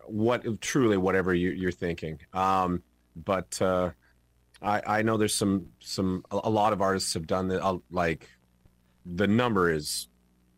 what 0.06 0.60
truly 0.62 0.98
whatever 0.98 1.34
you, 1.34 1.52
you're 1.52 1.72
thinking. 1.72 2.20
Um, 2.34 2.84
but 3.16 3.62
uh, 3.62 3.92
I 4.62 4.82
I 4.86 5.02
know 5.04 5.16
there's 5.16 5.34
some 5.36 5.68
some 5.80 6.26
a 6.32 6.42
a 6.44 6.50
lot 6.50 6.74
of 6.74 6.82
artists 6.82 7.14
have 7.14 7.26
done 7.26 7.48
that. 7.50 7.64
uh, 7.64 7.78
Like 7.90 8.30
the 9.06 9.28
number 9.28 9.72
is 9.72 10.10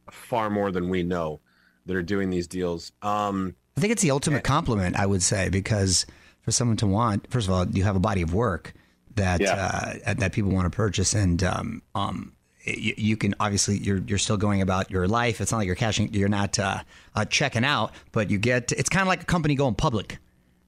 far 0.09 0.49
more 0.49 0.71
than 0.71 0.89
we 0.89 1.03
know 1.03 1.41
that 1.85 1.95
are 1.95 2.01
doing 2.01 2.29
these 2.31 2.47
deals. 2.47 2.91
Um, 3.03 3.55
I 3.77 3.81
think 3.81 3.91
it's 3.91 4.01
the 4.01 4.09
ultimate 4.11 4.43
compliment, 4.43 4.95
I 4.95 5.05
would 5.05 5.21
say, 5.21 5.49
because 5.49 6.05
for 6.47 6.51
someone 6.51 6.77
to 6.77 6.87
want, 6.87 7.29
first 7.29 7.45
of 7.49 7.53
all, 7.53 7.67
you 7.67 7.83
have 7.83 7.97
a 7.97 7.99
body 7.99 8.21
of 8.21 8.33
work 8.33 8.73
that 9.15 9.41
uh, 9.41 10.13
that 10.13 10.31
people 10.31 10.49
want 10.49 10.63
to 10.65 10.73
purchase, 10.73 11.13
and 11.13 11.43
um, 11.43 11.81
um, 11.93 12.31
you, 12.63 12.93
you 12.95 13.17
can 13.17 13.35
obviously 13.41 13.79
you're 13.79 13.97
you're 14.07 14.17
still 14.17 14.37
going 14.37 14.61
about 14.61 14.89
your 14.89 15.09
life. 15.09 15.41
It's 15.41 15.51
not 15.51 15.57
like 15.57 15.67
you're 15.67 15.75
cashing, 15.75 16.13
you're 16.13 16.29
not 16.29 16.57
uh, 16.57 16.83
uh, 17.15 17.25
checking 17.25 17.65
out, 17.65 17.91
but 18.13 18.29
you 18.31 18.37
get. 18.37 18.71
It's 18.71 18.87
kind 18.87 19.01
of 19.01 19.09
like 19.09 19.23
a 19.23 19.25
company 19.25 19.55
going 19.55 19.75
public, 19.75 20.19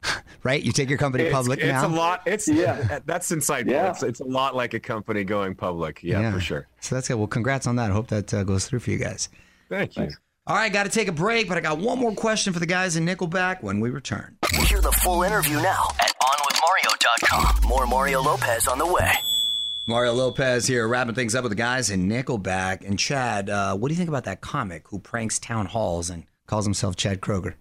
right? 0.43 0.61
You 0.61 0.73
take 0.73 0.89
your 0.89 0.97
company 0.97 1.23
it's, 1.23 1.33
public 1.33 1.59
it's 1.59 1.69
now. 1.69 1.87
a 1.87 1.95
lot. 1.95 2.23
It's 2.25 2.49
yeah. 2.49 2.99
That's 3.05 3.31
insightful. 3.31 3.71
Yeah. 3.71 3.91
It's, 3.91 4.03
it's 4.03 4.19
a 4.19 4.25
lot 4.25 4.57
like 4.57 4.73
a 4.73 4.81
company 4.81 5.23
going 5.23 5.55
public. 5.55 6.03
Yeah, 6.03 6.29
for 6.29 6.41
sure. 6.41 6.67
So 6.81 6.93
that's 6.93 7.07
good. 7.07 7.15
Well, 7.15 7.27
congrats 7.27 7.67
on 7.67 7.77
that. 7.77 7.91
I 7.91 7.93
hope 7.93 8.07
that 8.07 8.33
uh, 8.33 8.43
goes 8.43 8.67
through 8.67 8.79
for 8.79 8.91
you 8.91 8.97
guys. 8.97 9.29
Thank 9.69 9.95
you. 9.95 10.09
All 10.49 10.55
right, 10.55 10.73
got 10.73 10.85
to 10.85 10.89
take 10.89 11.07
a 11.07 11.11
break, 11.11 11.47
but 11.47 11.59
I 11.59 11.61
got 11.61 11.77
one 11.77 11.99
more 11.99 12.11
question 12.11 12.53
for 12.53 12.59
the 12.59 12.65
guys 12.65 12.95
in 12.95 13.05
Nickelback 13.05 13.61
when 13.61 13.79
we 13.79 13.91
return. 13.91 14.35
Hear 14.65 14.81
the 14.81 14.91
full 14.91 15.21
interview 15.21 15.61
now 15.61 15.89
at 15.99 16.11
OnWithMario.com. 16.23 17.69
More 17.69 17.85
Mario 17.85 18.23
Lopez 18.23 18.67
on 18.67 18.79
the 18.79 18.85
way. 18.87 19.11
Mario 19.85 20.11
Lopez 20.13 20.65
here, 20.65 20.87
wrapping 20.87 21.13
things 21.13 21.35
up 21.35 21.43
with 21.43 21.51
the 21.51 21.55
guys 21.55 21.91
in 21.91 22.09
Nickelback. 22.09 22.83
And 22.83 22.97
Chad, 22.97 23.51
uh, 23.51 23.77
what 23.77 23.89
do 23.89 23.93
you 23.93 23.97
think 23.99 24.09
about 24.09 24.23
that 24.23 24.41
comic 24.41 24.87
who 24.87 24.97
pranks 24.97 25.37
town 25.37 25.67
halls 25.67 26.09
and 26.09 26.23
calls 26.47 26.65
himself 26.65 26.95
Chad 26.95 27.21
Kroger? 27.21 27.53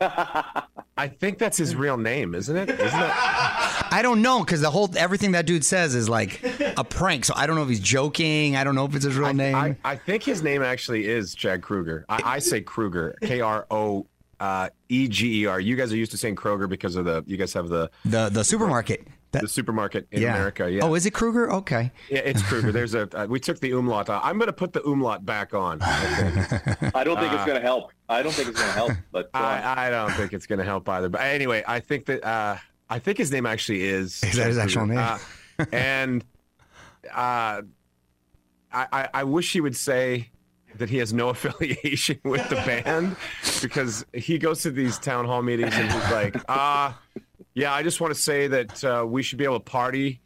I 0.00 1.08
think 1.20 1.38
that's 1.38 1.58
his 1.58 1.76
real 1.76 1.96
name, 1.96 2.34
isn't 2.34 2.56
it? 2.56 2.70
Isn't 2.70 2.82
it? 2.82 3.12
I 3.90 4.02
don't 4.02 4.22
know 4.22 4.40
because 4.40 4.60
the 4.60 4.70
whole 4.70 4.90
everything 4.96 5.32
that 5.32 5.46
dude 5.46 5.64
says 5.64 5.94
is 5.94 6.08
like 6.08 6.42
a 6.76 6.84
prank. 6.88 7.24
So 7.24 7.34
I 7.36 7.46
don't 7.46 7.56
know 7.56 7.62
if 7.62 7.68
he's 7.68 7.80
joking. 7.80 8.56
I 8.56 8.64
don't 8.64 8.74
know 8.74 8.84
if 8.84 8.94
it's 8.94 9.04
his 9.04 9.16
real 9.16 9.32
name. 9.32 9.54
I, 9.54 9.76
I 9.84 9.96
think 9.96 10.22
his 10.22 10.42
name 10.42 10.62
actually 10.62 11.06
is 11.06 11.34
Chad 11.34 11.62
Kruger. 11.62 12.04
I, 12.08 12.20
I 12.24 12.38
say 12.38 12.60
Kruger, 12.60 13.16
K 13.22 13.40
R 13.40 13.66
O 13.70 14.06
uh, 14.40 14.68
E 14.88 15.08
G 15.08 15.42
E 15.42 15.46
R. 15.46 15.58
You 15.60 15.76
guys 15.76 15.92
are 15.92 15.96
used 15.96 16.10
to 16.12 16.18
saying 16.18 16.36
Kroger 16.36 16.68
because 16.68 16.96
of 16.96 17.04
the. 17.04 17.24
You 17.26 17.36
guys 17.36 17.52
have 17.54 17.68
the 17.68 17.90
the 18.04 18.28
the 18.28 18.44
supermarket. 18.44 19.06
the 19.32 19.48
supermarket 19.48 20.06
in 20.12 20.22
Yeah. 20.22 20.34
America. 20.34 20.70
Yeah. 20.70 20.82
Oh, 20.84 20.94
is 20.94 21.04
it 21.06 21.10
Kruger? 21.12 21.50
Okay. 21.52 21.90
Yeah, 22.10 22.18
it's 22.20 22.42
Kruger. 22.42 22.72
There's 22.72 22.94
a. 22.94 23.08
Uh, 23.18 23.26
we 23.26 23.38
took 23.40 23.60
the 23.60 23.72
umlaut. 23.72 24.08
Out. 24.10 24.22
I'm 24.24 24.36
going 24.38 24.46
to 24.46 24.52
put 24.52 24.72
the 24.72 24.82
umlaut 24.86 25.24
back 25.26 25.52
on. 25.54 25.78
I 25.82 27.02
don't 27.04 27.18
think 27.18 27.32
it's 27.32 27.42
Uh, 27.42 27.46
going 27.46 27.60
to 27.60 27.66
help. 27.66 27.92
I 28.08 28.22
don't 28.22 28.32
think 28.32 28.48
it's 28.48 28.58
going 28.60 28.72
to 28.72 28.76
help. 28.76 28.92
But 29.12 29.26
uh, 29.34 29.38
I, 29.38 29.86
I 29.86 29.90
don't 29.90 30.12
think 30.12 30.32
it's 30.32 30.46
going 30.46 30.58
to 30.58 30.64
help 30.64 30.88
either. 30.88 31.08
But 31.08 31.22
anyway, 31.22 31.64
I 31.66 31.80
think 31.80 32.06
that 32.06 32.24
uh, 32.24 32.56
I 32.88 32.98
think 32.98 33.18
his 33.18 33.32
name 33.32 33.46
actually 33.46 33.82
is. 33.82 34.22
Is 34.22 34.36
that 34.36 34.46
his 34.46 34.58
actual 34.58 34.86
name? 34.86 34.98
Uh, 34.98 35.18
and 35.72 36.24
uh, 37.14 37.62
I, 38.72 39.08
I 39.12 39.24
wish 39.24 39.52
he 39.52 39.60
would 39.60 39.76
say 39.76 40.30
that 40.76 40.90
he 40.90 40.98
has 40.98 41.12
no 41.12 41.28
affiliation 41.30 42.20
with 42.24 42.48
the 42.48 42.56
band 42.56 43.16
because 43.62 44.04
he 44.12 44.38
goes 44.38 44.62
to 44.62 44.70
these 44.70 44.98
town 44.98 45.24
hall 45.24 45.42
meetings 45.42 45.74
and 45.74 45.90
he's 45.90 46.10
like, 46.10 46.36
uh, 46.48 46.92
yeah, 47.54 47.72
I 47.72 47.82
just 47.82 48.00
want 48.00 48.14
to 48.14 48.20
say 48.20 48.48
that 48.48 48.84
uh, 48.84 49.04
we 49.06 49.22
should 49.22 49.38
be 49.38 49.44
able 49.44 49.58
to 49.58 49.64
party 49.64 50.20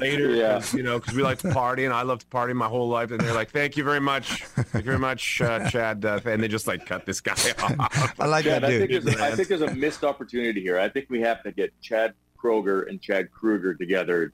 later, 0.00 0.30
Yeah. 0.34 0.54
'cause, 0.54 0.74
you 0.74 0.82
know, 0.82 0.98
because 0.98 1.14
we 1.14 1.22
like 1.22 1.38
to 1.38 1.52
party 1.52 1.84
and 1.84 1.94
I 1.94 2.02
love 2.02 2.20
to 2.20 2.26
party 2.26 2.52
my 2.52 2.66
whole 2.68 2.88
life. 2.88 3.10
And 3.10 3.20
they're 3.20 3.34
like, 3.34 3.50
thank 3.50 3.76
you 3.76 3.84
very 3.84 4.00
much. 4.00 4.44
Thank 4.44 4.84
you 4.84 4.90
very 4.90 4.98
much, 4.98 5.40
uh, 5.40 5.68
Chad. 5.70 6.04
Uh, 6.04 6.20
and 6.24 6.42
they 6.42 6.48
just 6.48 6.66
like 6.66 6.86
cut 6.86 7.06
this 7.06 7.20
guy 7.20 7.32
off. 7.62 8.14
I 8.20 8.26
like 8.26 8.44
Chad, 8.44 8.62
that 8.62 8.68
I 8.68 8.78
dude. 8.78 8.88
think, 8.90 9.04
there's 9.04 9.20
a, 9.20 9.24
I 9.24 9.30
think 9.34 9.48
there's 9.48 9.62
a 9.62 9.74
missed 9.74 10.04
opportunity 10.04 10.60
here. 10.60 10.78
I 10.78 10.88
think 10.88 11.06
we 11.10 11.20
have 11.22 11.42
to 11.44 11.52
get 11.52 11.72
Chad 11.80 12.14
Kroger 12.42 12.88
and 12.88 13.00
Chad 13.00 13.30
Kruger 13.32 13.74
together 13.74 14.32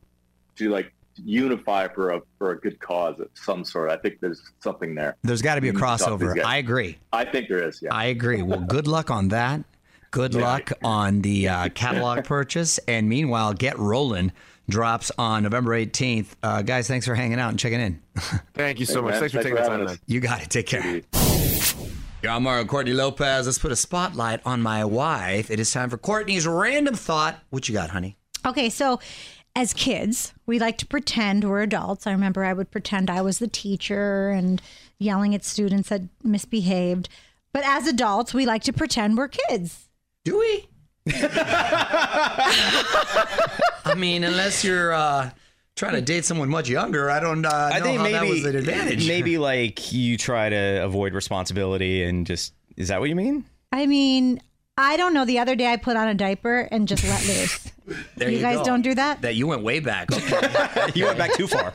to 0.56 0.68
like 0.70 0.92
unify 1.22 1.86
for 1.88 2.10
a 2.10 2.20
for 2.38 2.50
a 2.50 2.60
good 2.60 2.78
cause 2.80 3.20
of 3.20 3.28
some 3.34 3.64
sort. 3.64 3.90
I 3.90 3.96
think 3.96 4.20
there's 4.20 4.42
something 4.60 4.94
there. 4.94 5.16
There's 5.22 5.42
got 5.42 5.54
to 5.54 5.60
be 5.60 5.68
a 5.68 5.72
We 5.72 5.76
need 5.76 5.80
to 5.80 5.86
talk 5.86 5.98
to 6.10 6.16
these 6.18 6.28
crossover. 6.34 6.44
I 6.44 6.56
agree. 6.58 6.98
I 7.12 7.24
think 7.24 7.48
there 7.48 7.66
is. 7.66 7.80
Yeah. 7.80 7.94
I 7.94 8.06
agree. 8.06 8.42
Well, 8.42 8.60
good 8.60 8.86
luck 8.88 9.10
on 9.10 9.28
that. 9.28 9.62
Good 10.10 10.34
luck 10.34 10.70
on 10.84 11.22
the 11.22 11.48
uh, 11.48 11.68
catalog 11.70 12.24
purchase. 12.24 12.78
And 12.86 13.08
meanwhile, 13.08 13.52
Get 13.52 13.76
Rollin' 13.78 14.30
drops 14.68 15.10
on 15.18 15.42
November 15.42 15.72
18th. 15.72 16.28
Uh, 16.42 16.62
guys, 16.62 16.88
thanks 16.88 17.06
for 17.06 17.14
hanging 17.14 17.38
out 17.38 17.50
and 17.50 17.58
checking 17.58 17.80
in. 17.80 18.00
Thank 18.54 18.80
you 18.80 18.86
so 18.86 18.94
Hey, 18.96 19.00
much. 19.02 19.10
man. 19.12 19.20
Thanks 19.20 19.34
for 19.34 19.42
taking 19.42 19.56
the 19.56 19.86
time, 19.86 19.98
You 20.06 20.20
got 20.20 20.42
it. 20.42 20.50
Take 20.50 20.66
care. 20.66 21.02
You're 22.22 22.32
on 22.32 22.42
Mario 22.42 22.64
Courtney 22.64 22.94
Lopez. 22.94 23.46
Let's 23.46 23.58
put 23.58 23.70
a 23.72 23.76
spotlight 23.76 24.40
on 24.46 24.62
my 24.62 24.84
wife. 24.84 25.50
It 25.50 25.60
is 25.60 25.70
time 25.70 25.90
for 25.90 25.98
Courtney's 25.98 26.46
random 26.46 26.94
thought. 26.94 27.38
What 27.50 27.68
you 27.68 27.74
got, 27.74 27.90
honey? 27.90 28.16
Okay, 28.46 28.70
so 28.70 28.98
as 29.54 29.74
kids, 29.74 30.32
we 30.46 30.58
like 30.58 30.78
to 30.78 30.86
pretend 30.86 31.44
we're 31.44 31.60
adults. 31.62 32.06
I 32.06 32.12
remember 32.12 32.42
I 32.44 32.54
would 32.54 32.70
pretend 32.70 33.10
I 33.10 33.20
was 33.20 33.38
the 33.40 33.48
teacher 33.48 34.30
and 34.30 34.62
yelling 34.98 35.34
at 35.34 35.44
students 35.44 35.90
that 35.90 36.02
misbehaved. 36.22 37.10
But 37.52 37.64
as 37.66 37.86
adults, 37.86 38.32
we 38.32 38.46
like 38.46 38.62
to 38.64 38.72
pretend 38.72 39.18
we're 39.18 39.28
kids. 39.28 39.88
Do 40.24 40.38
we? 40.38 40.66
I 41.06 42.84
mean, 43.96 44.24
unless 44.24 44.64
you're 44.64 44.92
uh, 44.92 45.30
trying 45.76 45.94
to 45.94 46.00
date 46.00 46.24
someone 46.24 46.48
much 46.48 46.68
younger, 46.68 47.10
I 47.10 47.20
don't 47.20 47.44
uh, 47.44 47.68
know 47.68 47.74
I 47.76 47.80
think 47.80 47.98
how 47.98 48.04
maybe 48.04 48.12
that 48.14 48.26
was 48.26 48.44
an 48.44 48.56
advantage. 48.56 49.06
maybe 49.06 49.38
like 49.50 49.92
you 49.92 50.16
try 50.16 50.48
to 50.48 50.84
avoid 50.84 51.12
responsibility 51.12 52.02
and 52.04 52.26
just 52.26 52.54
is 52.76 52.88
that 52.88 53.00
what 53.00 53.08
you 53.08 53.16
mean? 53.16 53.44
I 53.70 53.86
mean, 53.86 54.40
I 54.76 54.96
don't 54.96 55.14
know. 55.14 55.24
The 55.24 55.38
other 55.38 55.54
day 55.54 55.70
I 55.72 55.76
put 55.76 55.96
on 55.96 56.08
a 56.08 56.14
diaper 56.14 56.68
and 56.70 56.88
just 56.88 57.04
let 57.04 57.26
loose. 57.26 57.70
There 58.16 58.30
you, 58.30 58.40
guys 58.40 58.56
go. 58.56 58.64
don't 58.64 58.80
do 58.80 58.94
that? 58.94 59.20
That 59.20 59.34
you 59.34 59.46
went 59.46 59.62
way 59.62 59.78
back. 59.78 60.10
Okay. 60.10 60.90
you 60.94 61.04
went 61.04 61.18
back 61.18 61.34
too 61.34 61.46
far. 61.46 61.74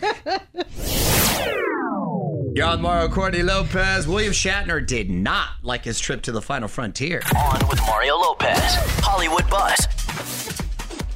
On 2.62 2.82
Mario 2.82 3.08
Courtney 3.08 3.42
Lopez. 3.42 4.06
William 4.06 4.34
Shatner 4.34 4.86
did 4.86 5.10
not 5.10 5.50
like 5.64 5.86
his 5.86 5.98
trip 5.98 6.22
to 6.24 6.34
the 6.34 6.42
final 6.42 6.68
frontier. 6.68 7.22
On 7.38 7.68
with 7.70 7.80
Mario 7.88 8.18
Lopez. 8.18 8.76
Hollywood 9.02 9.50
Buzz. 9.50 9.88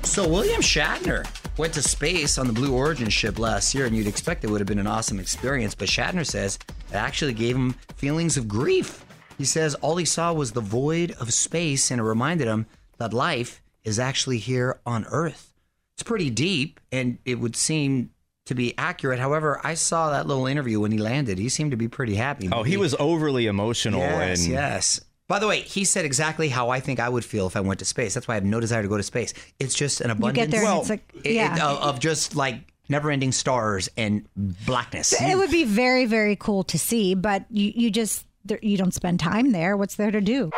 So 0.10 0.28
William 0.28 0.62
Shatner 0.62 1.28
went 1.58 1.74
to 1.74 1.82
space 1.82 2.38
on 2.38 2.48
the 2.48 2.54
Blue 2.54 2.74
Origin 2.74 3.10
ship 3.10 3.40
last 3.40 3.76
year, 3.76 3.86
and 3.86 3.96
you'd 3.96 4.08
expect 4.08 4.46
it 4.46 4.50
would 4.50 4.62
have 4.62 4.68
been 4.68 4.80
an 4.80 4.88
awesome 4.88 5.20
experience. 5.20 5.76
But 5.76 5.90
Shatner 5.90 6.26
says 6.26 6.60
it 6.90 6.96
actually 6.96 7.34
gave 7.34 7.58
him 7.58 7.74
feelings 7.98 8.38
of 8.38 8.48
grief. 8.48 9.04
He 9.38 9.44
says 9.46 9.76
all 9.76 9.98
he 9.98 10.06
saw 10.06 10.32
was 10.32 10.54
the 10.54 10.62
void 10.62 11.12
of 11.20 11.34
space, 11.34 11.92
and 11.92 12.00
it 12.00 12.04
reminded 12.06 12.48
him 12.48 12.68
that 13.00 13.12
life 13.12 13.62
is 13.84 14.00
actually 14.00 14.38
here 14.38 14.80
on 14.86 15.06
Earth. 15.10 15.54
It's 15.96 16.04
pretty 16.04 16.30
deep, 16.30 16.80
and 16.92 17.18
it 17.26 17.40
would 17.40 17.58
seem 17.58 18.12
to 18.46 18.56
be 18.56 18.78
accurate. 18.78 19.20
However, 19.20 19.60
I 19.64 19.74
saw 19.76 20.10
that 20.12 20.28
little 20.28 20.48
interview 20.48 20.80
when 20.80 20.92
he 20.92 20.98
landed. 20.98 21.38
He 21.38 21.50
seemed 21.50 21.72
to 21.72 21.78
be 21.78 21.88
pretty 21.88 22.16
happy. 22.16 22.50
Oh, 22.52 22.64
he 22.64 22.78
was 22.78 22.94
overly 23.00 23.46
emotional 23.48 24.00
Yes, 24.02 24.44
and 24.44 24.52
yes. 24.52 25.02
By 25.30 25.40
the 25.40 25.48
way, 25.48 25.62
he 25.62 25.86
said 25.86 26.04
exactly 26.04 26.50
how 26.50 26.70
I 26.70 26.80
think 26.82 27.00
I 27.00 27.08
would 27.08 27.24
feel 27.24 27.48
if 27.48 27.56
I 27.56 27.62
went 27.62 27.80
to 27.80 27.86
space. 27.86 28.14
That's 28.14 28.28
why 28.28 28.34
I 28.34 28.36
have 28.36 28.44
no 28.44 28.60
desire 28.60 28.82
to 28.82 28.88
go 28.90 28.98
to 28.98 29.04
space. 29.04 29.34
It's 29.60 29.74
just 29.74 30.02
an 30.02 30.12
abundance 30.12 30.52
Get 30.52 30.52
there 30.52 30.70
and 30.70 30.80
it's 30.82 30.90
like- 30.90 31.10
it- 31.16 31.26
it- 31.28 31.34
yeah. 31.36 31.56
of, 31.66 31.78
of 31.96 32.00
just 32.00 32.36
like 32.36 32.60
never-ending 32.90 33.32
stars 33.32 33.90
and 33.96 34.28
blackness. 34.36 35.14
It 35.20 35.38
would 35.38 35.50
be 35.50 35.64
very, 35.64 36.06
very 36.06 36.36
cool 36.36 36.64
to 36.66 36.78
see, 36.78 37.16
but 37.16 37.46
you, 37.50 37.72
you 37.74 37.90
just 37.90 38.26
there, 38.46 38.60
you 38.62 38.78
don't 38.78 38.94
spend 38.94 39.20
time 39.20 39.52
there. 39.52 39.78
What's 39.78 39.96
there 39.96 40.12
to 40.12 40.22
do? 40.22 40.52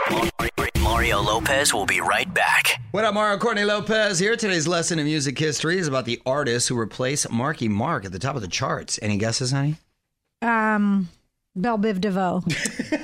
Mario 0.79 1.21
Lopez 1.21 1.73
will 1.73 1.85
be 1.85 1.99
right 2.01 2.31
back. 2.33 2.81
What 2.91 3.03
up, 3.05 3.13
Mario 3.13 3.37
Courtney 3.37 3.65
Lopez 3.65 4.19
here. 4.19 4.35
Today's 4.35 4.67
lesson 4.67 4.99
in 4.99 5.05
music 5.05 5.37
history 5.37 5.77
is 5.77 5.87
about 5.87 6.05
the 6.05 6.21
artist 6.25 6.69
who 6.69 6.75
replaced 6.75 7.31
Marky 7.31 7.67
Mark 7.67 8.05
at 8.05 8.11
the 8.11 8.19
top 8.19 8.35
of 8.35 8.41
the 8.41 8.47
charts. 8.47 8.99
Any 9.01 9.17
guesses, 9.17 9.51
honey? 9.51 9.75
Um, 10.41 11.09
Belle 11.55 11.77
Biv 11.77 11.99
DeVoe. 12.01 12.43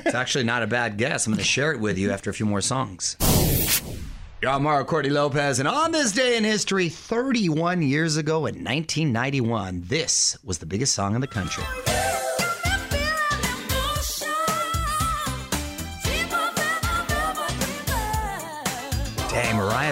It's 0.03 0.15
actually 0.15 0.43
not 0.43 0.61
a 0.61 0.67
bad 0.67 0.97
guess. 0.97 1.25
I'm 1.25 1.31
going 1.31 1.37
to 1.37 1.43
share 1.45 1.71
it 1.71 1.79
with 1.79 1.97
you 1.97 2.11
after 2.11 2.29
a 2.29 2.33
few 2.33 2.45
more 2.45 2.59
songs. 2.59 3.15
You're 4.41 4.51
on 4.51 4.63
Mario 4.63 4.83
Courtney 4.83 5.11
Lopez, 5.11 5.59
and 5.59 5.67
on 5.69 5.91
this 5.91 6.11
day 6.11 6.35
in 6.35 6.43
history, 6.43 6.89
31 6.89 7.81
years 7.81 8.17
ago 8.17 8.39
in 8.47 8.55
1991, 8.55 9.83
this 9.85 10.37
was 10.43 10.57
the 10.57 10.65
biggest 10.65 10.93
song 10.93 11.15
in 11.15 11.21
the 11.21 11.27
country. 11.27 11.63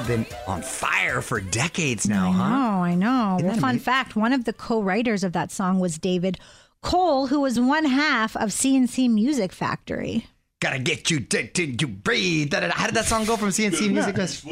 Been 0.09 0.25
on 0.47 0.63
fire 0.63 1.21
for 1.21 1.39
decades 1.39 2.09
now, 2.09 2.31
huh? 2.31 2.43
Oh, 2.43 2.81
I 2.81 2.95
know. 2.95 3.35
Isn't 3.35 3.47
Well, 3.47 3.57
fun 3.57 3.69
amazing? 3.69 3.79
fact 3.83 4.15
one 4.15 4.33
of 4.33 4.45
the 4.45 4.53
co 4.53 4.81
writers 4.81 5.23
of 5.23 5.33
that 5.33 5.51
song 5.51 5.79
was 5.79 5.99
David 5.99 6.39
Cole, 6.81 7.27
who 7.27 7.41
was 7.41 7.59
one 7.59 7.85
half 7.85 8.35
of 8.35 8.51
C+C 8.51 9.07
Music 9.07 9.51
Factory. 9.51 10.25
Gotta 10.61 10.79
get 10.79 11.11
you 11.11 11.19
dick 11.19 11.53
till 11.53 11.69
you 11.69 11.85
breathe. 11.85 12.49
Da-da-da. 12.49 12.73
How 12.73 12.87
did 12.87 12.95
that 12.95 13.05
song 13.05 13.25
go 13.25 13.37
from 13.37 13.51
C+C 13.51 13.87
Music? 13.87 14.15
Fest? 14.15 14.47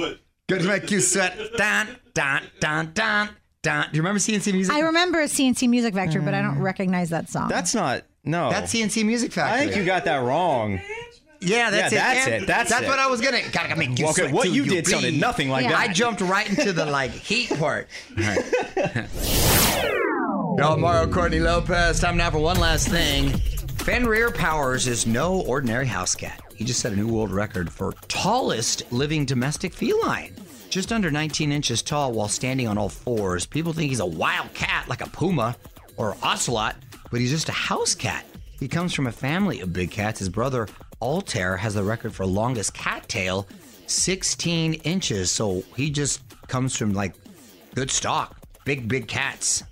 Good 0.47 0.61
to 0.61 0.67
make 0.67 0.91
you 0.91 0.99
sweat. 0.99 1.35
Dun, 1.57 1.87
dun, 2.13 2.43
dun, 2.59 2.91
dun, 2.93 3.29
dun. 3.63 3.87
Do 3.89 3.97
you 3.97 4.03
remember 4.03 4.19
C+C 4.19 4.51
Music? 4.51 4.71
I 4.71 4.81
remember 4.81 5.27
C+C 5.27 5.67
Music 5.67 5.95
Factory, 5.95 6.21
but 6.21 6.35
I 6.35 6.43
don't 6.43 6.59
mm. 6.59 6.61
recognize 6.61 7.09
that 7.09 7.31
song. 7.31 7.47
That's 7.47 7.73
not 7.73 8.03
no. 8.23 8.51
That's 8.51 8.69
C+C 8.69 9.03
Music 9.03 9.31
Factory. 9.31 9.59
I 9.59 9.65
think 9.65 9.75
you 9.75 9.85
got 9.85 10.05
that 10.05 10.17
wrong. 10.17 10.79
Yeah, 11.39 11.69
that's 11.69 11.93
Yeah, 11.93 12.11
it. 12.13 12.15
that's 12.15 12.27
it. 12.43 12.47
That's 12.47 12.71
it. 12.71 12.87
what 12.87 12.99
I 12.99 13.07
was 13.07 13.21
gonna. 13.21 13.41
Gotta 13.51 13.75
make 13.75 13.97
you 13.99 14.05
Okay, 14.07 14.23
sweat 14.23 14.33
what 14.33 14.51
you 14.51 14.65
did 14.65 14.87
sounded 14.87 15.09
breathe. 15.11 15.21
nothing 15.21 15.49
like 15.49 15.63
Yeah. 15.65 15.71
that. 15.71 15.89
I 15.89 15.93
jumped 15.93 16.21
right 16.21 16.49
into 16.49 16.73
the 16.73 16.85
like 16.85 17.11
heat 17.11 17.49
part. 17.57 17.87
All 18.17 18.23
right. 18.23 19.07
Yo, 20.57 20.75
Mario 20.75 21.11
Courtney 21.11 21.39
Lopez. 21.39 21.99
Time 21.99 22.17
now 22.17 22.31
for 22.31 22.39
one 22.39 22.59
last 22.59 22.87
thing. 22.87 23.29
Fenrir 23.77 24.31
Powers 24.31 24.87
is 24.87 25.05
no 25.05 25.41
ordinary 25.41 25.85
house 25.85 26.15
cat. 26.15 26.41
He 26.55 26.65
just 26.65 26.79
set 26.79 26.91
a 26.91 26.95
new 26.95 27.07
world 27.07 27.31
record 27.31 27.71
for 27.71 27.93
tallest 28.07 28.91
living 28.91 29.23
domestic 29.25 29.73
feline. 29.73 30.33
Just 30.69 30.91
under 30.91 31.11
19 31.11 31.51
inches 31.51 31.81
tall 31.83 32.11
while 32.11 32.27
standing 32.27 32.67
on 32.67 32.77
all 32.77 32.89
fours. 32.89 33.45
People 33.45 33.71
think 33.71 33.89
he's 33.89 33.99
a 33.99 34.05
wild 34.05 34.51
cat 34.55 34.87
like 34.89 35.01
a 35.01 35.09
puma 35.09 35.55
or 35.95 36.17
ocelot, 36.23 36.75
but 37.11 37.19
he's 37.21 37.29
just 37.31 37.49
a 37.49 37.53
house 37.53 37.93
cat. 37.93 38.25
He 38.59 38.67
comes 38.67 38.93
from 38.93 39.05
a 39.07 39.11
family 39.11 39.61
of 39.61 39.71
big 39.71 39.91
cats. 39.91 40.19
His 40.19 40.29
brother 40.29 40.67
Altair 41.01 41.57
has 41.57 41.73
the 41.75 41.83
record 41.83 42.13
for 42.13 42.25
longest 42.25 42.73
cat 42.73 43.07
tail, 43.07 43.47
16 43.87 44.73
inches. 44.75 45.31
So 45.31 45.63
he 45.75 45.89
just 45.89 46.21
comes 46.47 46.75
from 46.75 46.93
like 46.93 47.13
good 47.75 47.91
stock, 47.91 48.37
big, 48.65 48.87
big 48.87 49.07
cats. 49.07 49.63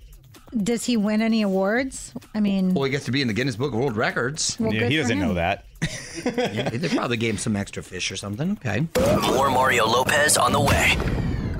Does 0.56 0.84
he 0.84 0.96
win 0.96 1.20
any 1.22 1.42
awards? 1.42 2.14
I 2.34 2.40
mean, 2.40 2.72
Well, 2.72 2.84
he 2.84 2.90
gets 2.90 3.04
to 3.06 3.10
be 3.10 3.20
in 3.20 3.28
the 3.28 3.34
Guinness 3.34 3.56
Book 3.56 3.72
of 3.74 3.78
World 3.80 3.96
Records. 3.96 4.56
Well, 4.60 4.72
Yeah, 4.72 4.86
he 4.88 4.96
doesn't 4.96 5.18
him. 5.18 5.28
know 5.28 5.34
that. 5.34 5.64
yeah, 6.24 6.70
they 6.70 6.88
probably 6.88 7.16
gave 7.16 7.34
him 7.34 7.38
some 7.38 7.56
extra 7.56 7.82
fish 7.82 8.10
or 8.10 8.16
something. 8.16 8.52
Okay. 8.64 8.86
More 9.32 9.50
Mario 9.50 9.86
Lopez 9.86 10.36
on 10.38 10.52
the 10.52 10.60
way. 10.60 10.96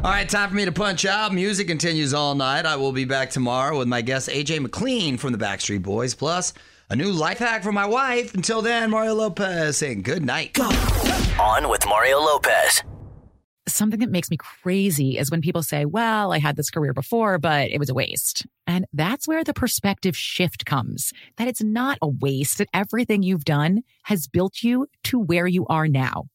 All 0.02 0.12
right, 0.12 0.28
time 0.28 0.48
for 0.50 0.54
me 0.54 0.64
to 0.64 0.72
punch 0.72 1.04
out. 1.04 1.34
Music 1.34 1.66
continues 1.66 2.14
all 2.14 2.34
night. 2.36 2.64
I 2.64 2.76
will 2.76 2.92
be 2.92 3.04
back 3.04 3.28
tomorrow 3.30 3.76
with 3.76 3.88
my 3.88 4.02
guest 4.02 4.28
AJ 4.28 4.60
McLean 4.60 5.18
from 5.18 5.32
the 5.32 5.38
Backstreet 5.38 5.82
Boys, 5.82 6.14
plus 6.14 6.54
a 6.88 6.96
new 6.96 7.10
life 7.10 7.38
hack 7.38 7.62
for 7.62 7.72
my 7.72 7.86
wife. 7.86 8.34
Until 8.34 8.62
then, 8.62 8.90
Mario 8.90 9.14
Lopez 9.14 9.78
saying 9.78 10.02
good 10.02 10.24
night. 10.24 10.58
On 11.40 11.68
with 11.68 11.86
Mario 11.86 12.18
Lopez. 12.18 12.82
Something 13.68 13.98
that 13.98 14.10
makes 14.10 14.30
me 14.30 14.36
crazy 14.36 15.18
is 15.18 15.28
when 15.28 15.40
people 15.40 15.62
say, 15.62 15.84
well, 15.84 16.32
I 16.32 16.38
had 16.38 16.54
this 16.54 16.70
career 16.70 16.92
before, 16.92 17.38
but 17.38 17.68
it 17.70 17.78
was 17.78 17.90
a 17.90 17.94
waste. 17.94 18.46
And 18.68 18.86
that's 18.92 19.26
where 19.26 19.42
the 19.42 19.52
perspective 19.52 20.16
shift 20.16 20.64
comes 20.64 21.12
that 21.36 21.48
it's 21.48 21.62
not 21.62 21.98
a 22.00 22.06
waste, 22.08 22.58
that 22.58 22.68
everything 22.72 23.24
you've 23.24 23.44
done 23.44 23.82
has 24.04 24.28
built 24.28 24.62
you 24.62 24.86
to 25.04 25.18
where 25.18 25.48
you 25.48 25.66
are 25.66 25.88
now. 25.88 26.28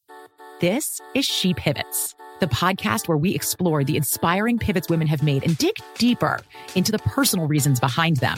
This 0.59 0.99
is 1.15 1.25
She 1.25 1.53
Pivots, 1.53 2.15
the 2.41 2.47
podcast 2.47 3.07
where 3.07 3.17
we 3.17 3.33
explore 3.33 3.85
the 3.85 3.95
inspiring 3.95 4.59
pivots 4.59 4.89
women 4.89 5.07
have 5.07 5.23
made 5.23 5.45
and 5.45 5.57
dig 5.57 5.75
deeper 5.97 6.41
into 6.75 6.91
the 6.91 6.99
personal 6.99 7.47
reasons 7.47 7.79
behind 7.79 8.17
them. 8.17 8.37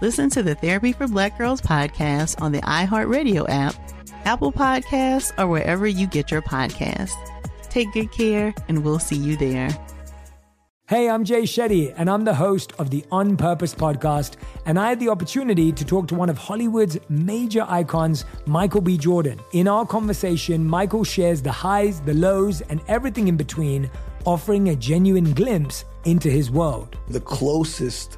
Listen 0.00 0.30
to 0.30 0.44
the 0.44 0.54
Therapy 0.54 0.92
for 0.92 1.08
Black 1.08 1.36
Girls 1.36 1.60
podcast 1.60 2.40
on 2.40 2.52
the 2.52 2.60
iHeartRadio 2.60 3.46
app, 3.48 3.74
Apple 4.24 4.52
Podcasts, 4.52 5.32
or 5.36 5.48
wherever 5.48 5.88
you 5.88 6.06
get 6.06 6.30
your 6.30 6.40
podcasts. 6.40 7.10
Take 7.68 7.92
good 7.92 8.12
care, 8.12 8.54
and 8.68 8.84
we'll 8.84 9.00
see 9.00 9.16
you 9.16 9.36
there. 9.36 9.76
Hey, 10.88 11.10
I'm 11.10 11.24
Jay 11.24 11.42
Shetty, 11.42 11.92
and 11.96 12.08
I'm 12.08 12.22
the 12.24 12.34
host 12.34 12.74
of 12.78 12.90
the 12.90 13.04
On 13.10 13.36
Purpose 13.36 13.74
podcast. 13.74 14.36
And 14.66 14.78
I 14.78 14.88
had 14.88 15.00
the 15.00 15.08
opportunity 15.08 15.72
to 15.72 15.84
talk 15.84 16.06
to 16.08 16.14
one 16.14 16.30
of 16.30 16.38
Hollywood's 16.38 16.96
major 17.08 17.66
icons, 17.68 18.24
Michael 18.46 18.80
B. 18.80 18.96
Jordan. 18.96 19.40
In 19.52 19.66
our 19.66 19.84
conversation, 19.84 20.64
Michael 20.64 21.02
shares 21.02 21.42
the 21.42 21.50
highs, 21.50 22.00
the 22.02 22.14
lows, 22.14 22.60
and 22.60 22.80
everything 22.86 23.26
in 23.26 23.36
between, 23.36 23.90
offering 24.24 24.68
a 24.68 24.76
genuine 24.76 25.34
glimpse 25.34 25.84
into 26.04 26.30
his 26.30 26.52
world. 26.52 26.96
The 27.08 27.20
closest 27.20 28.17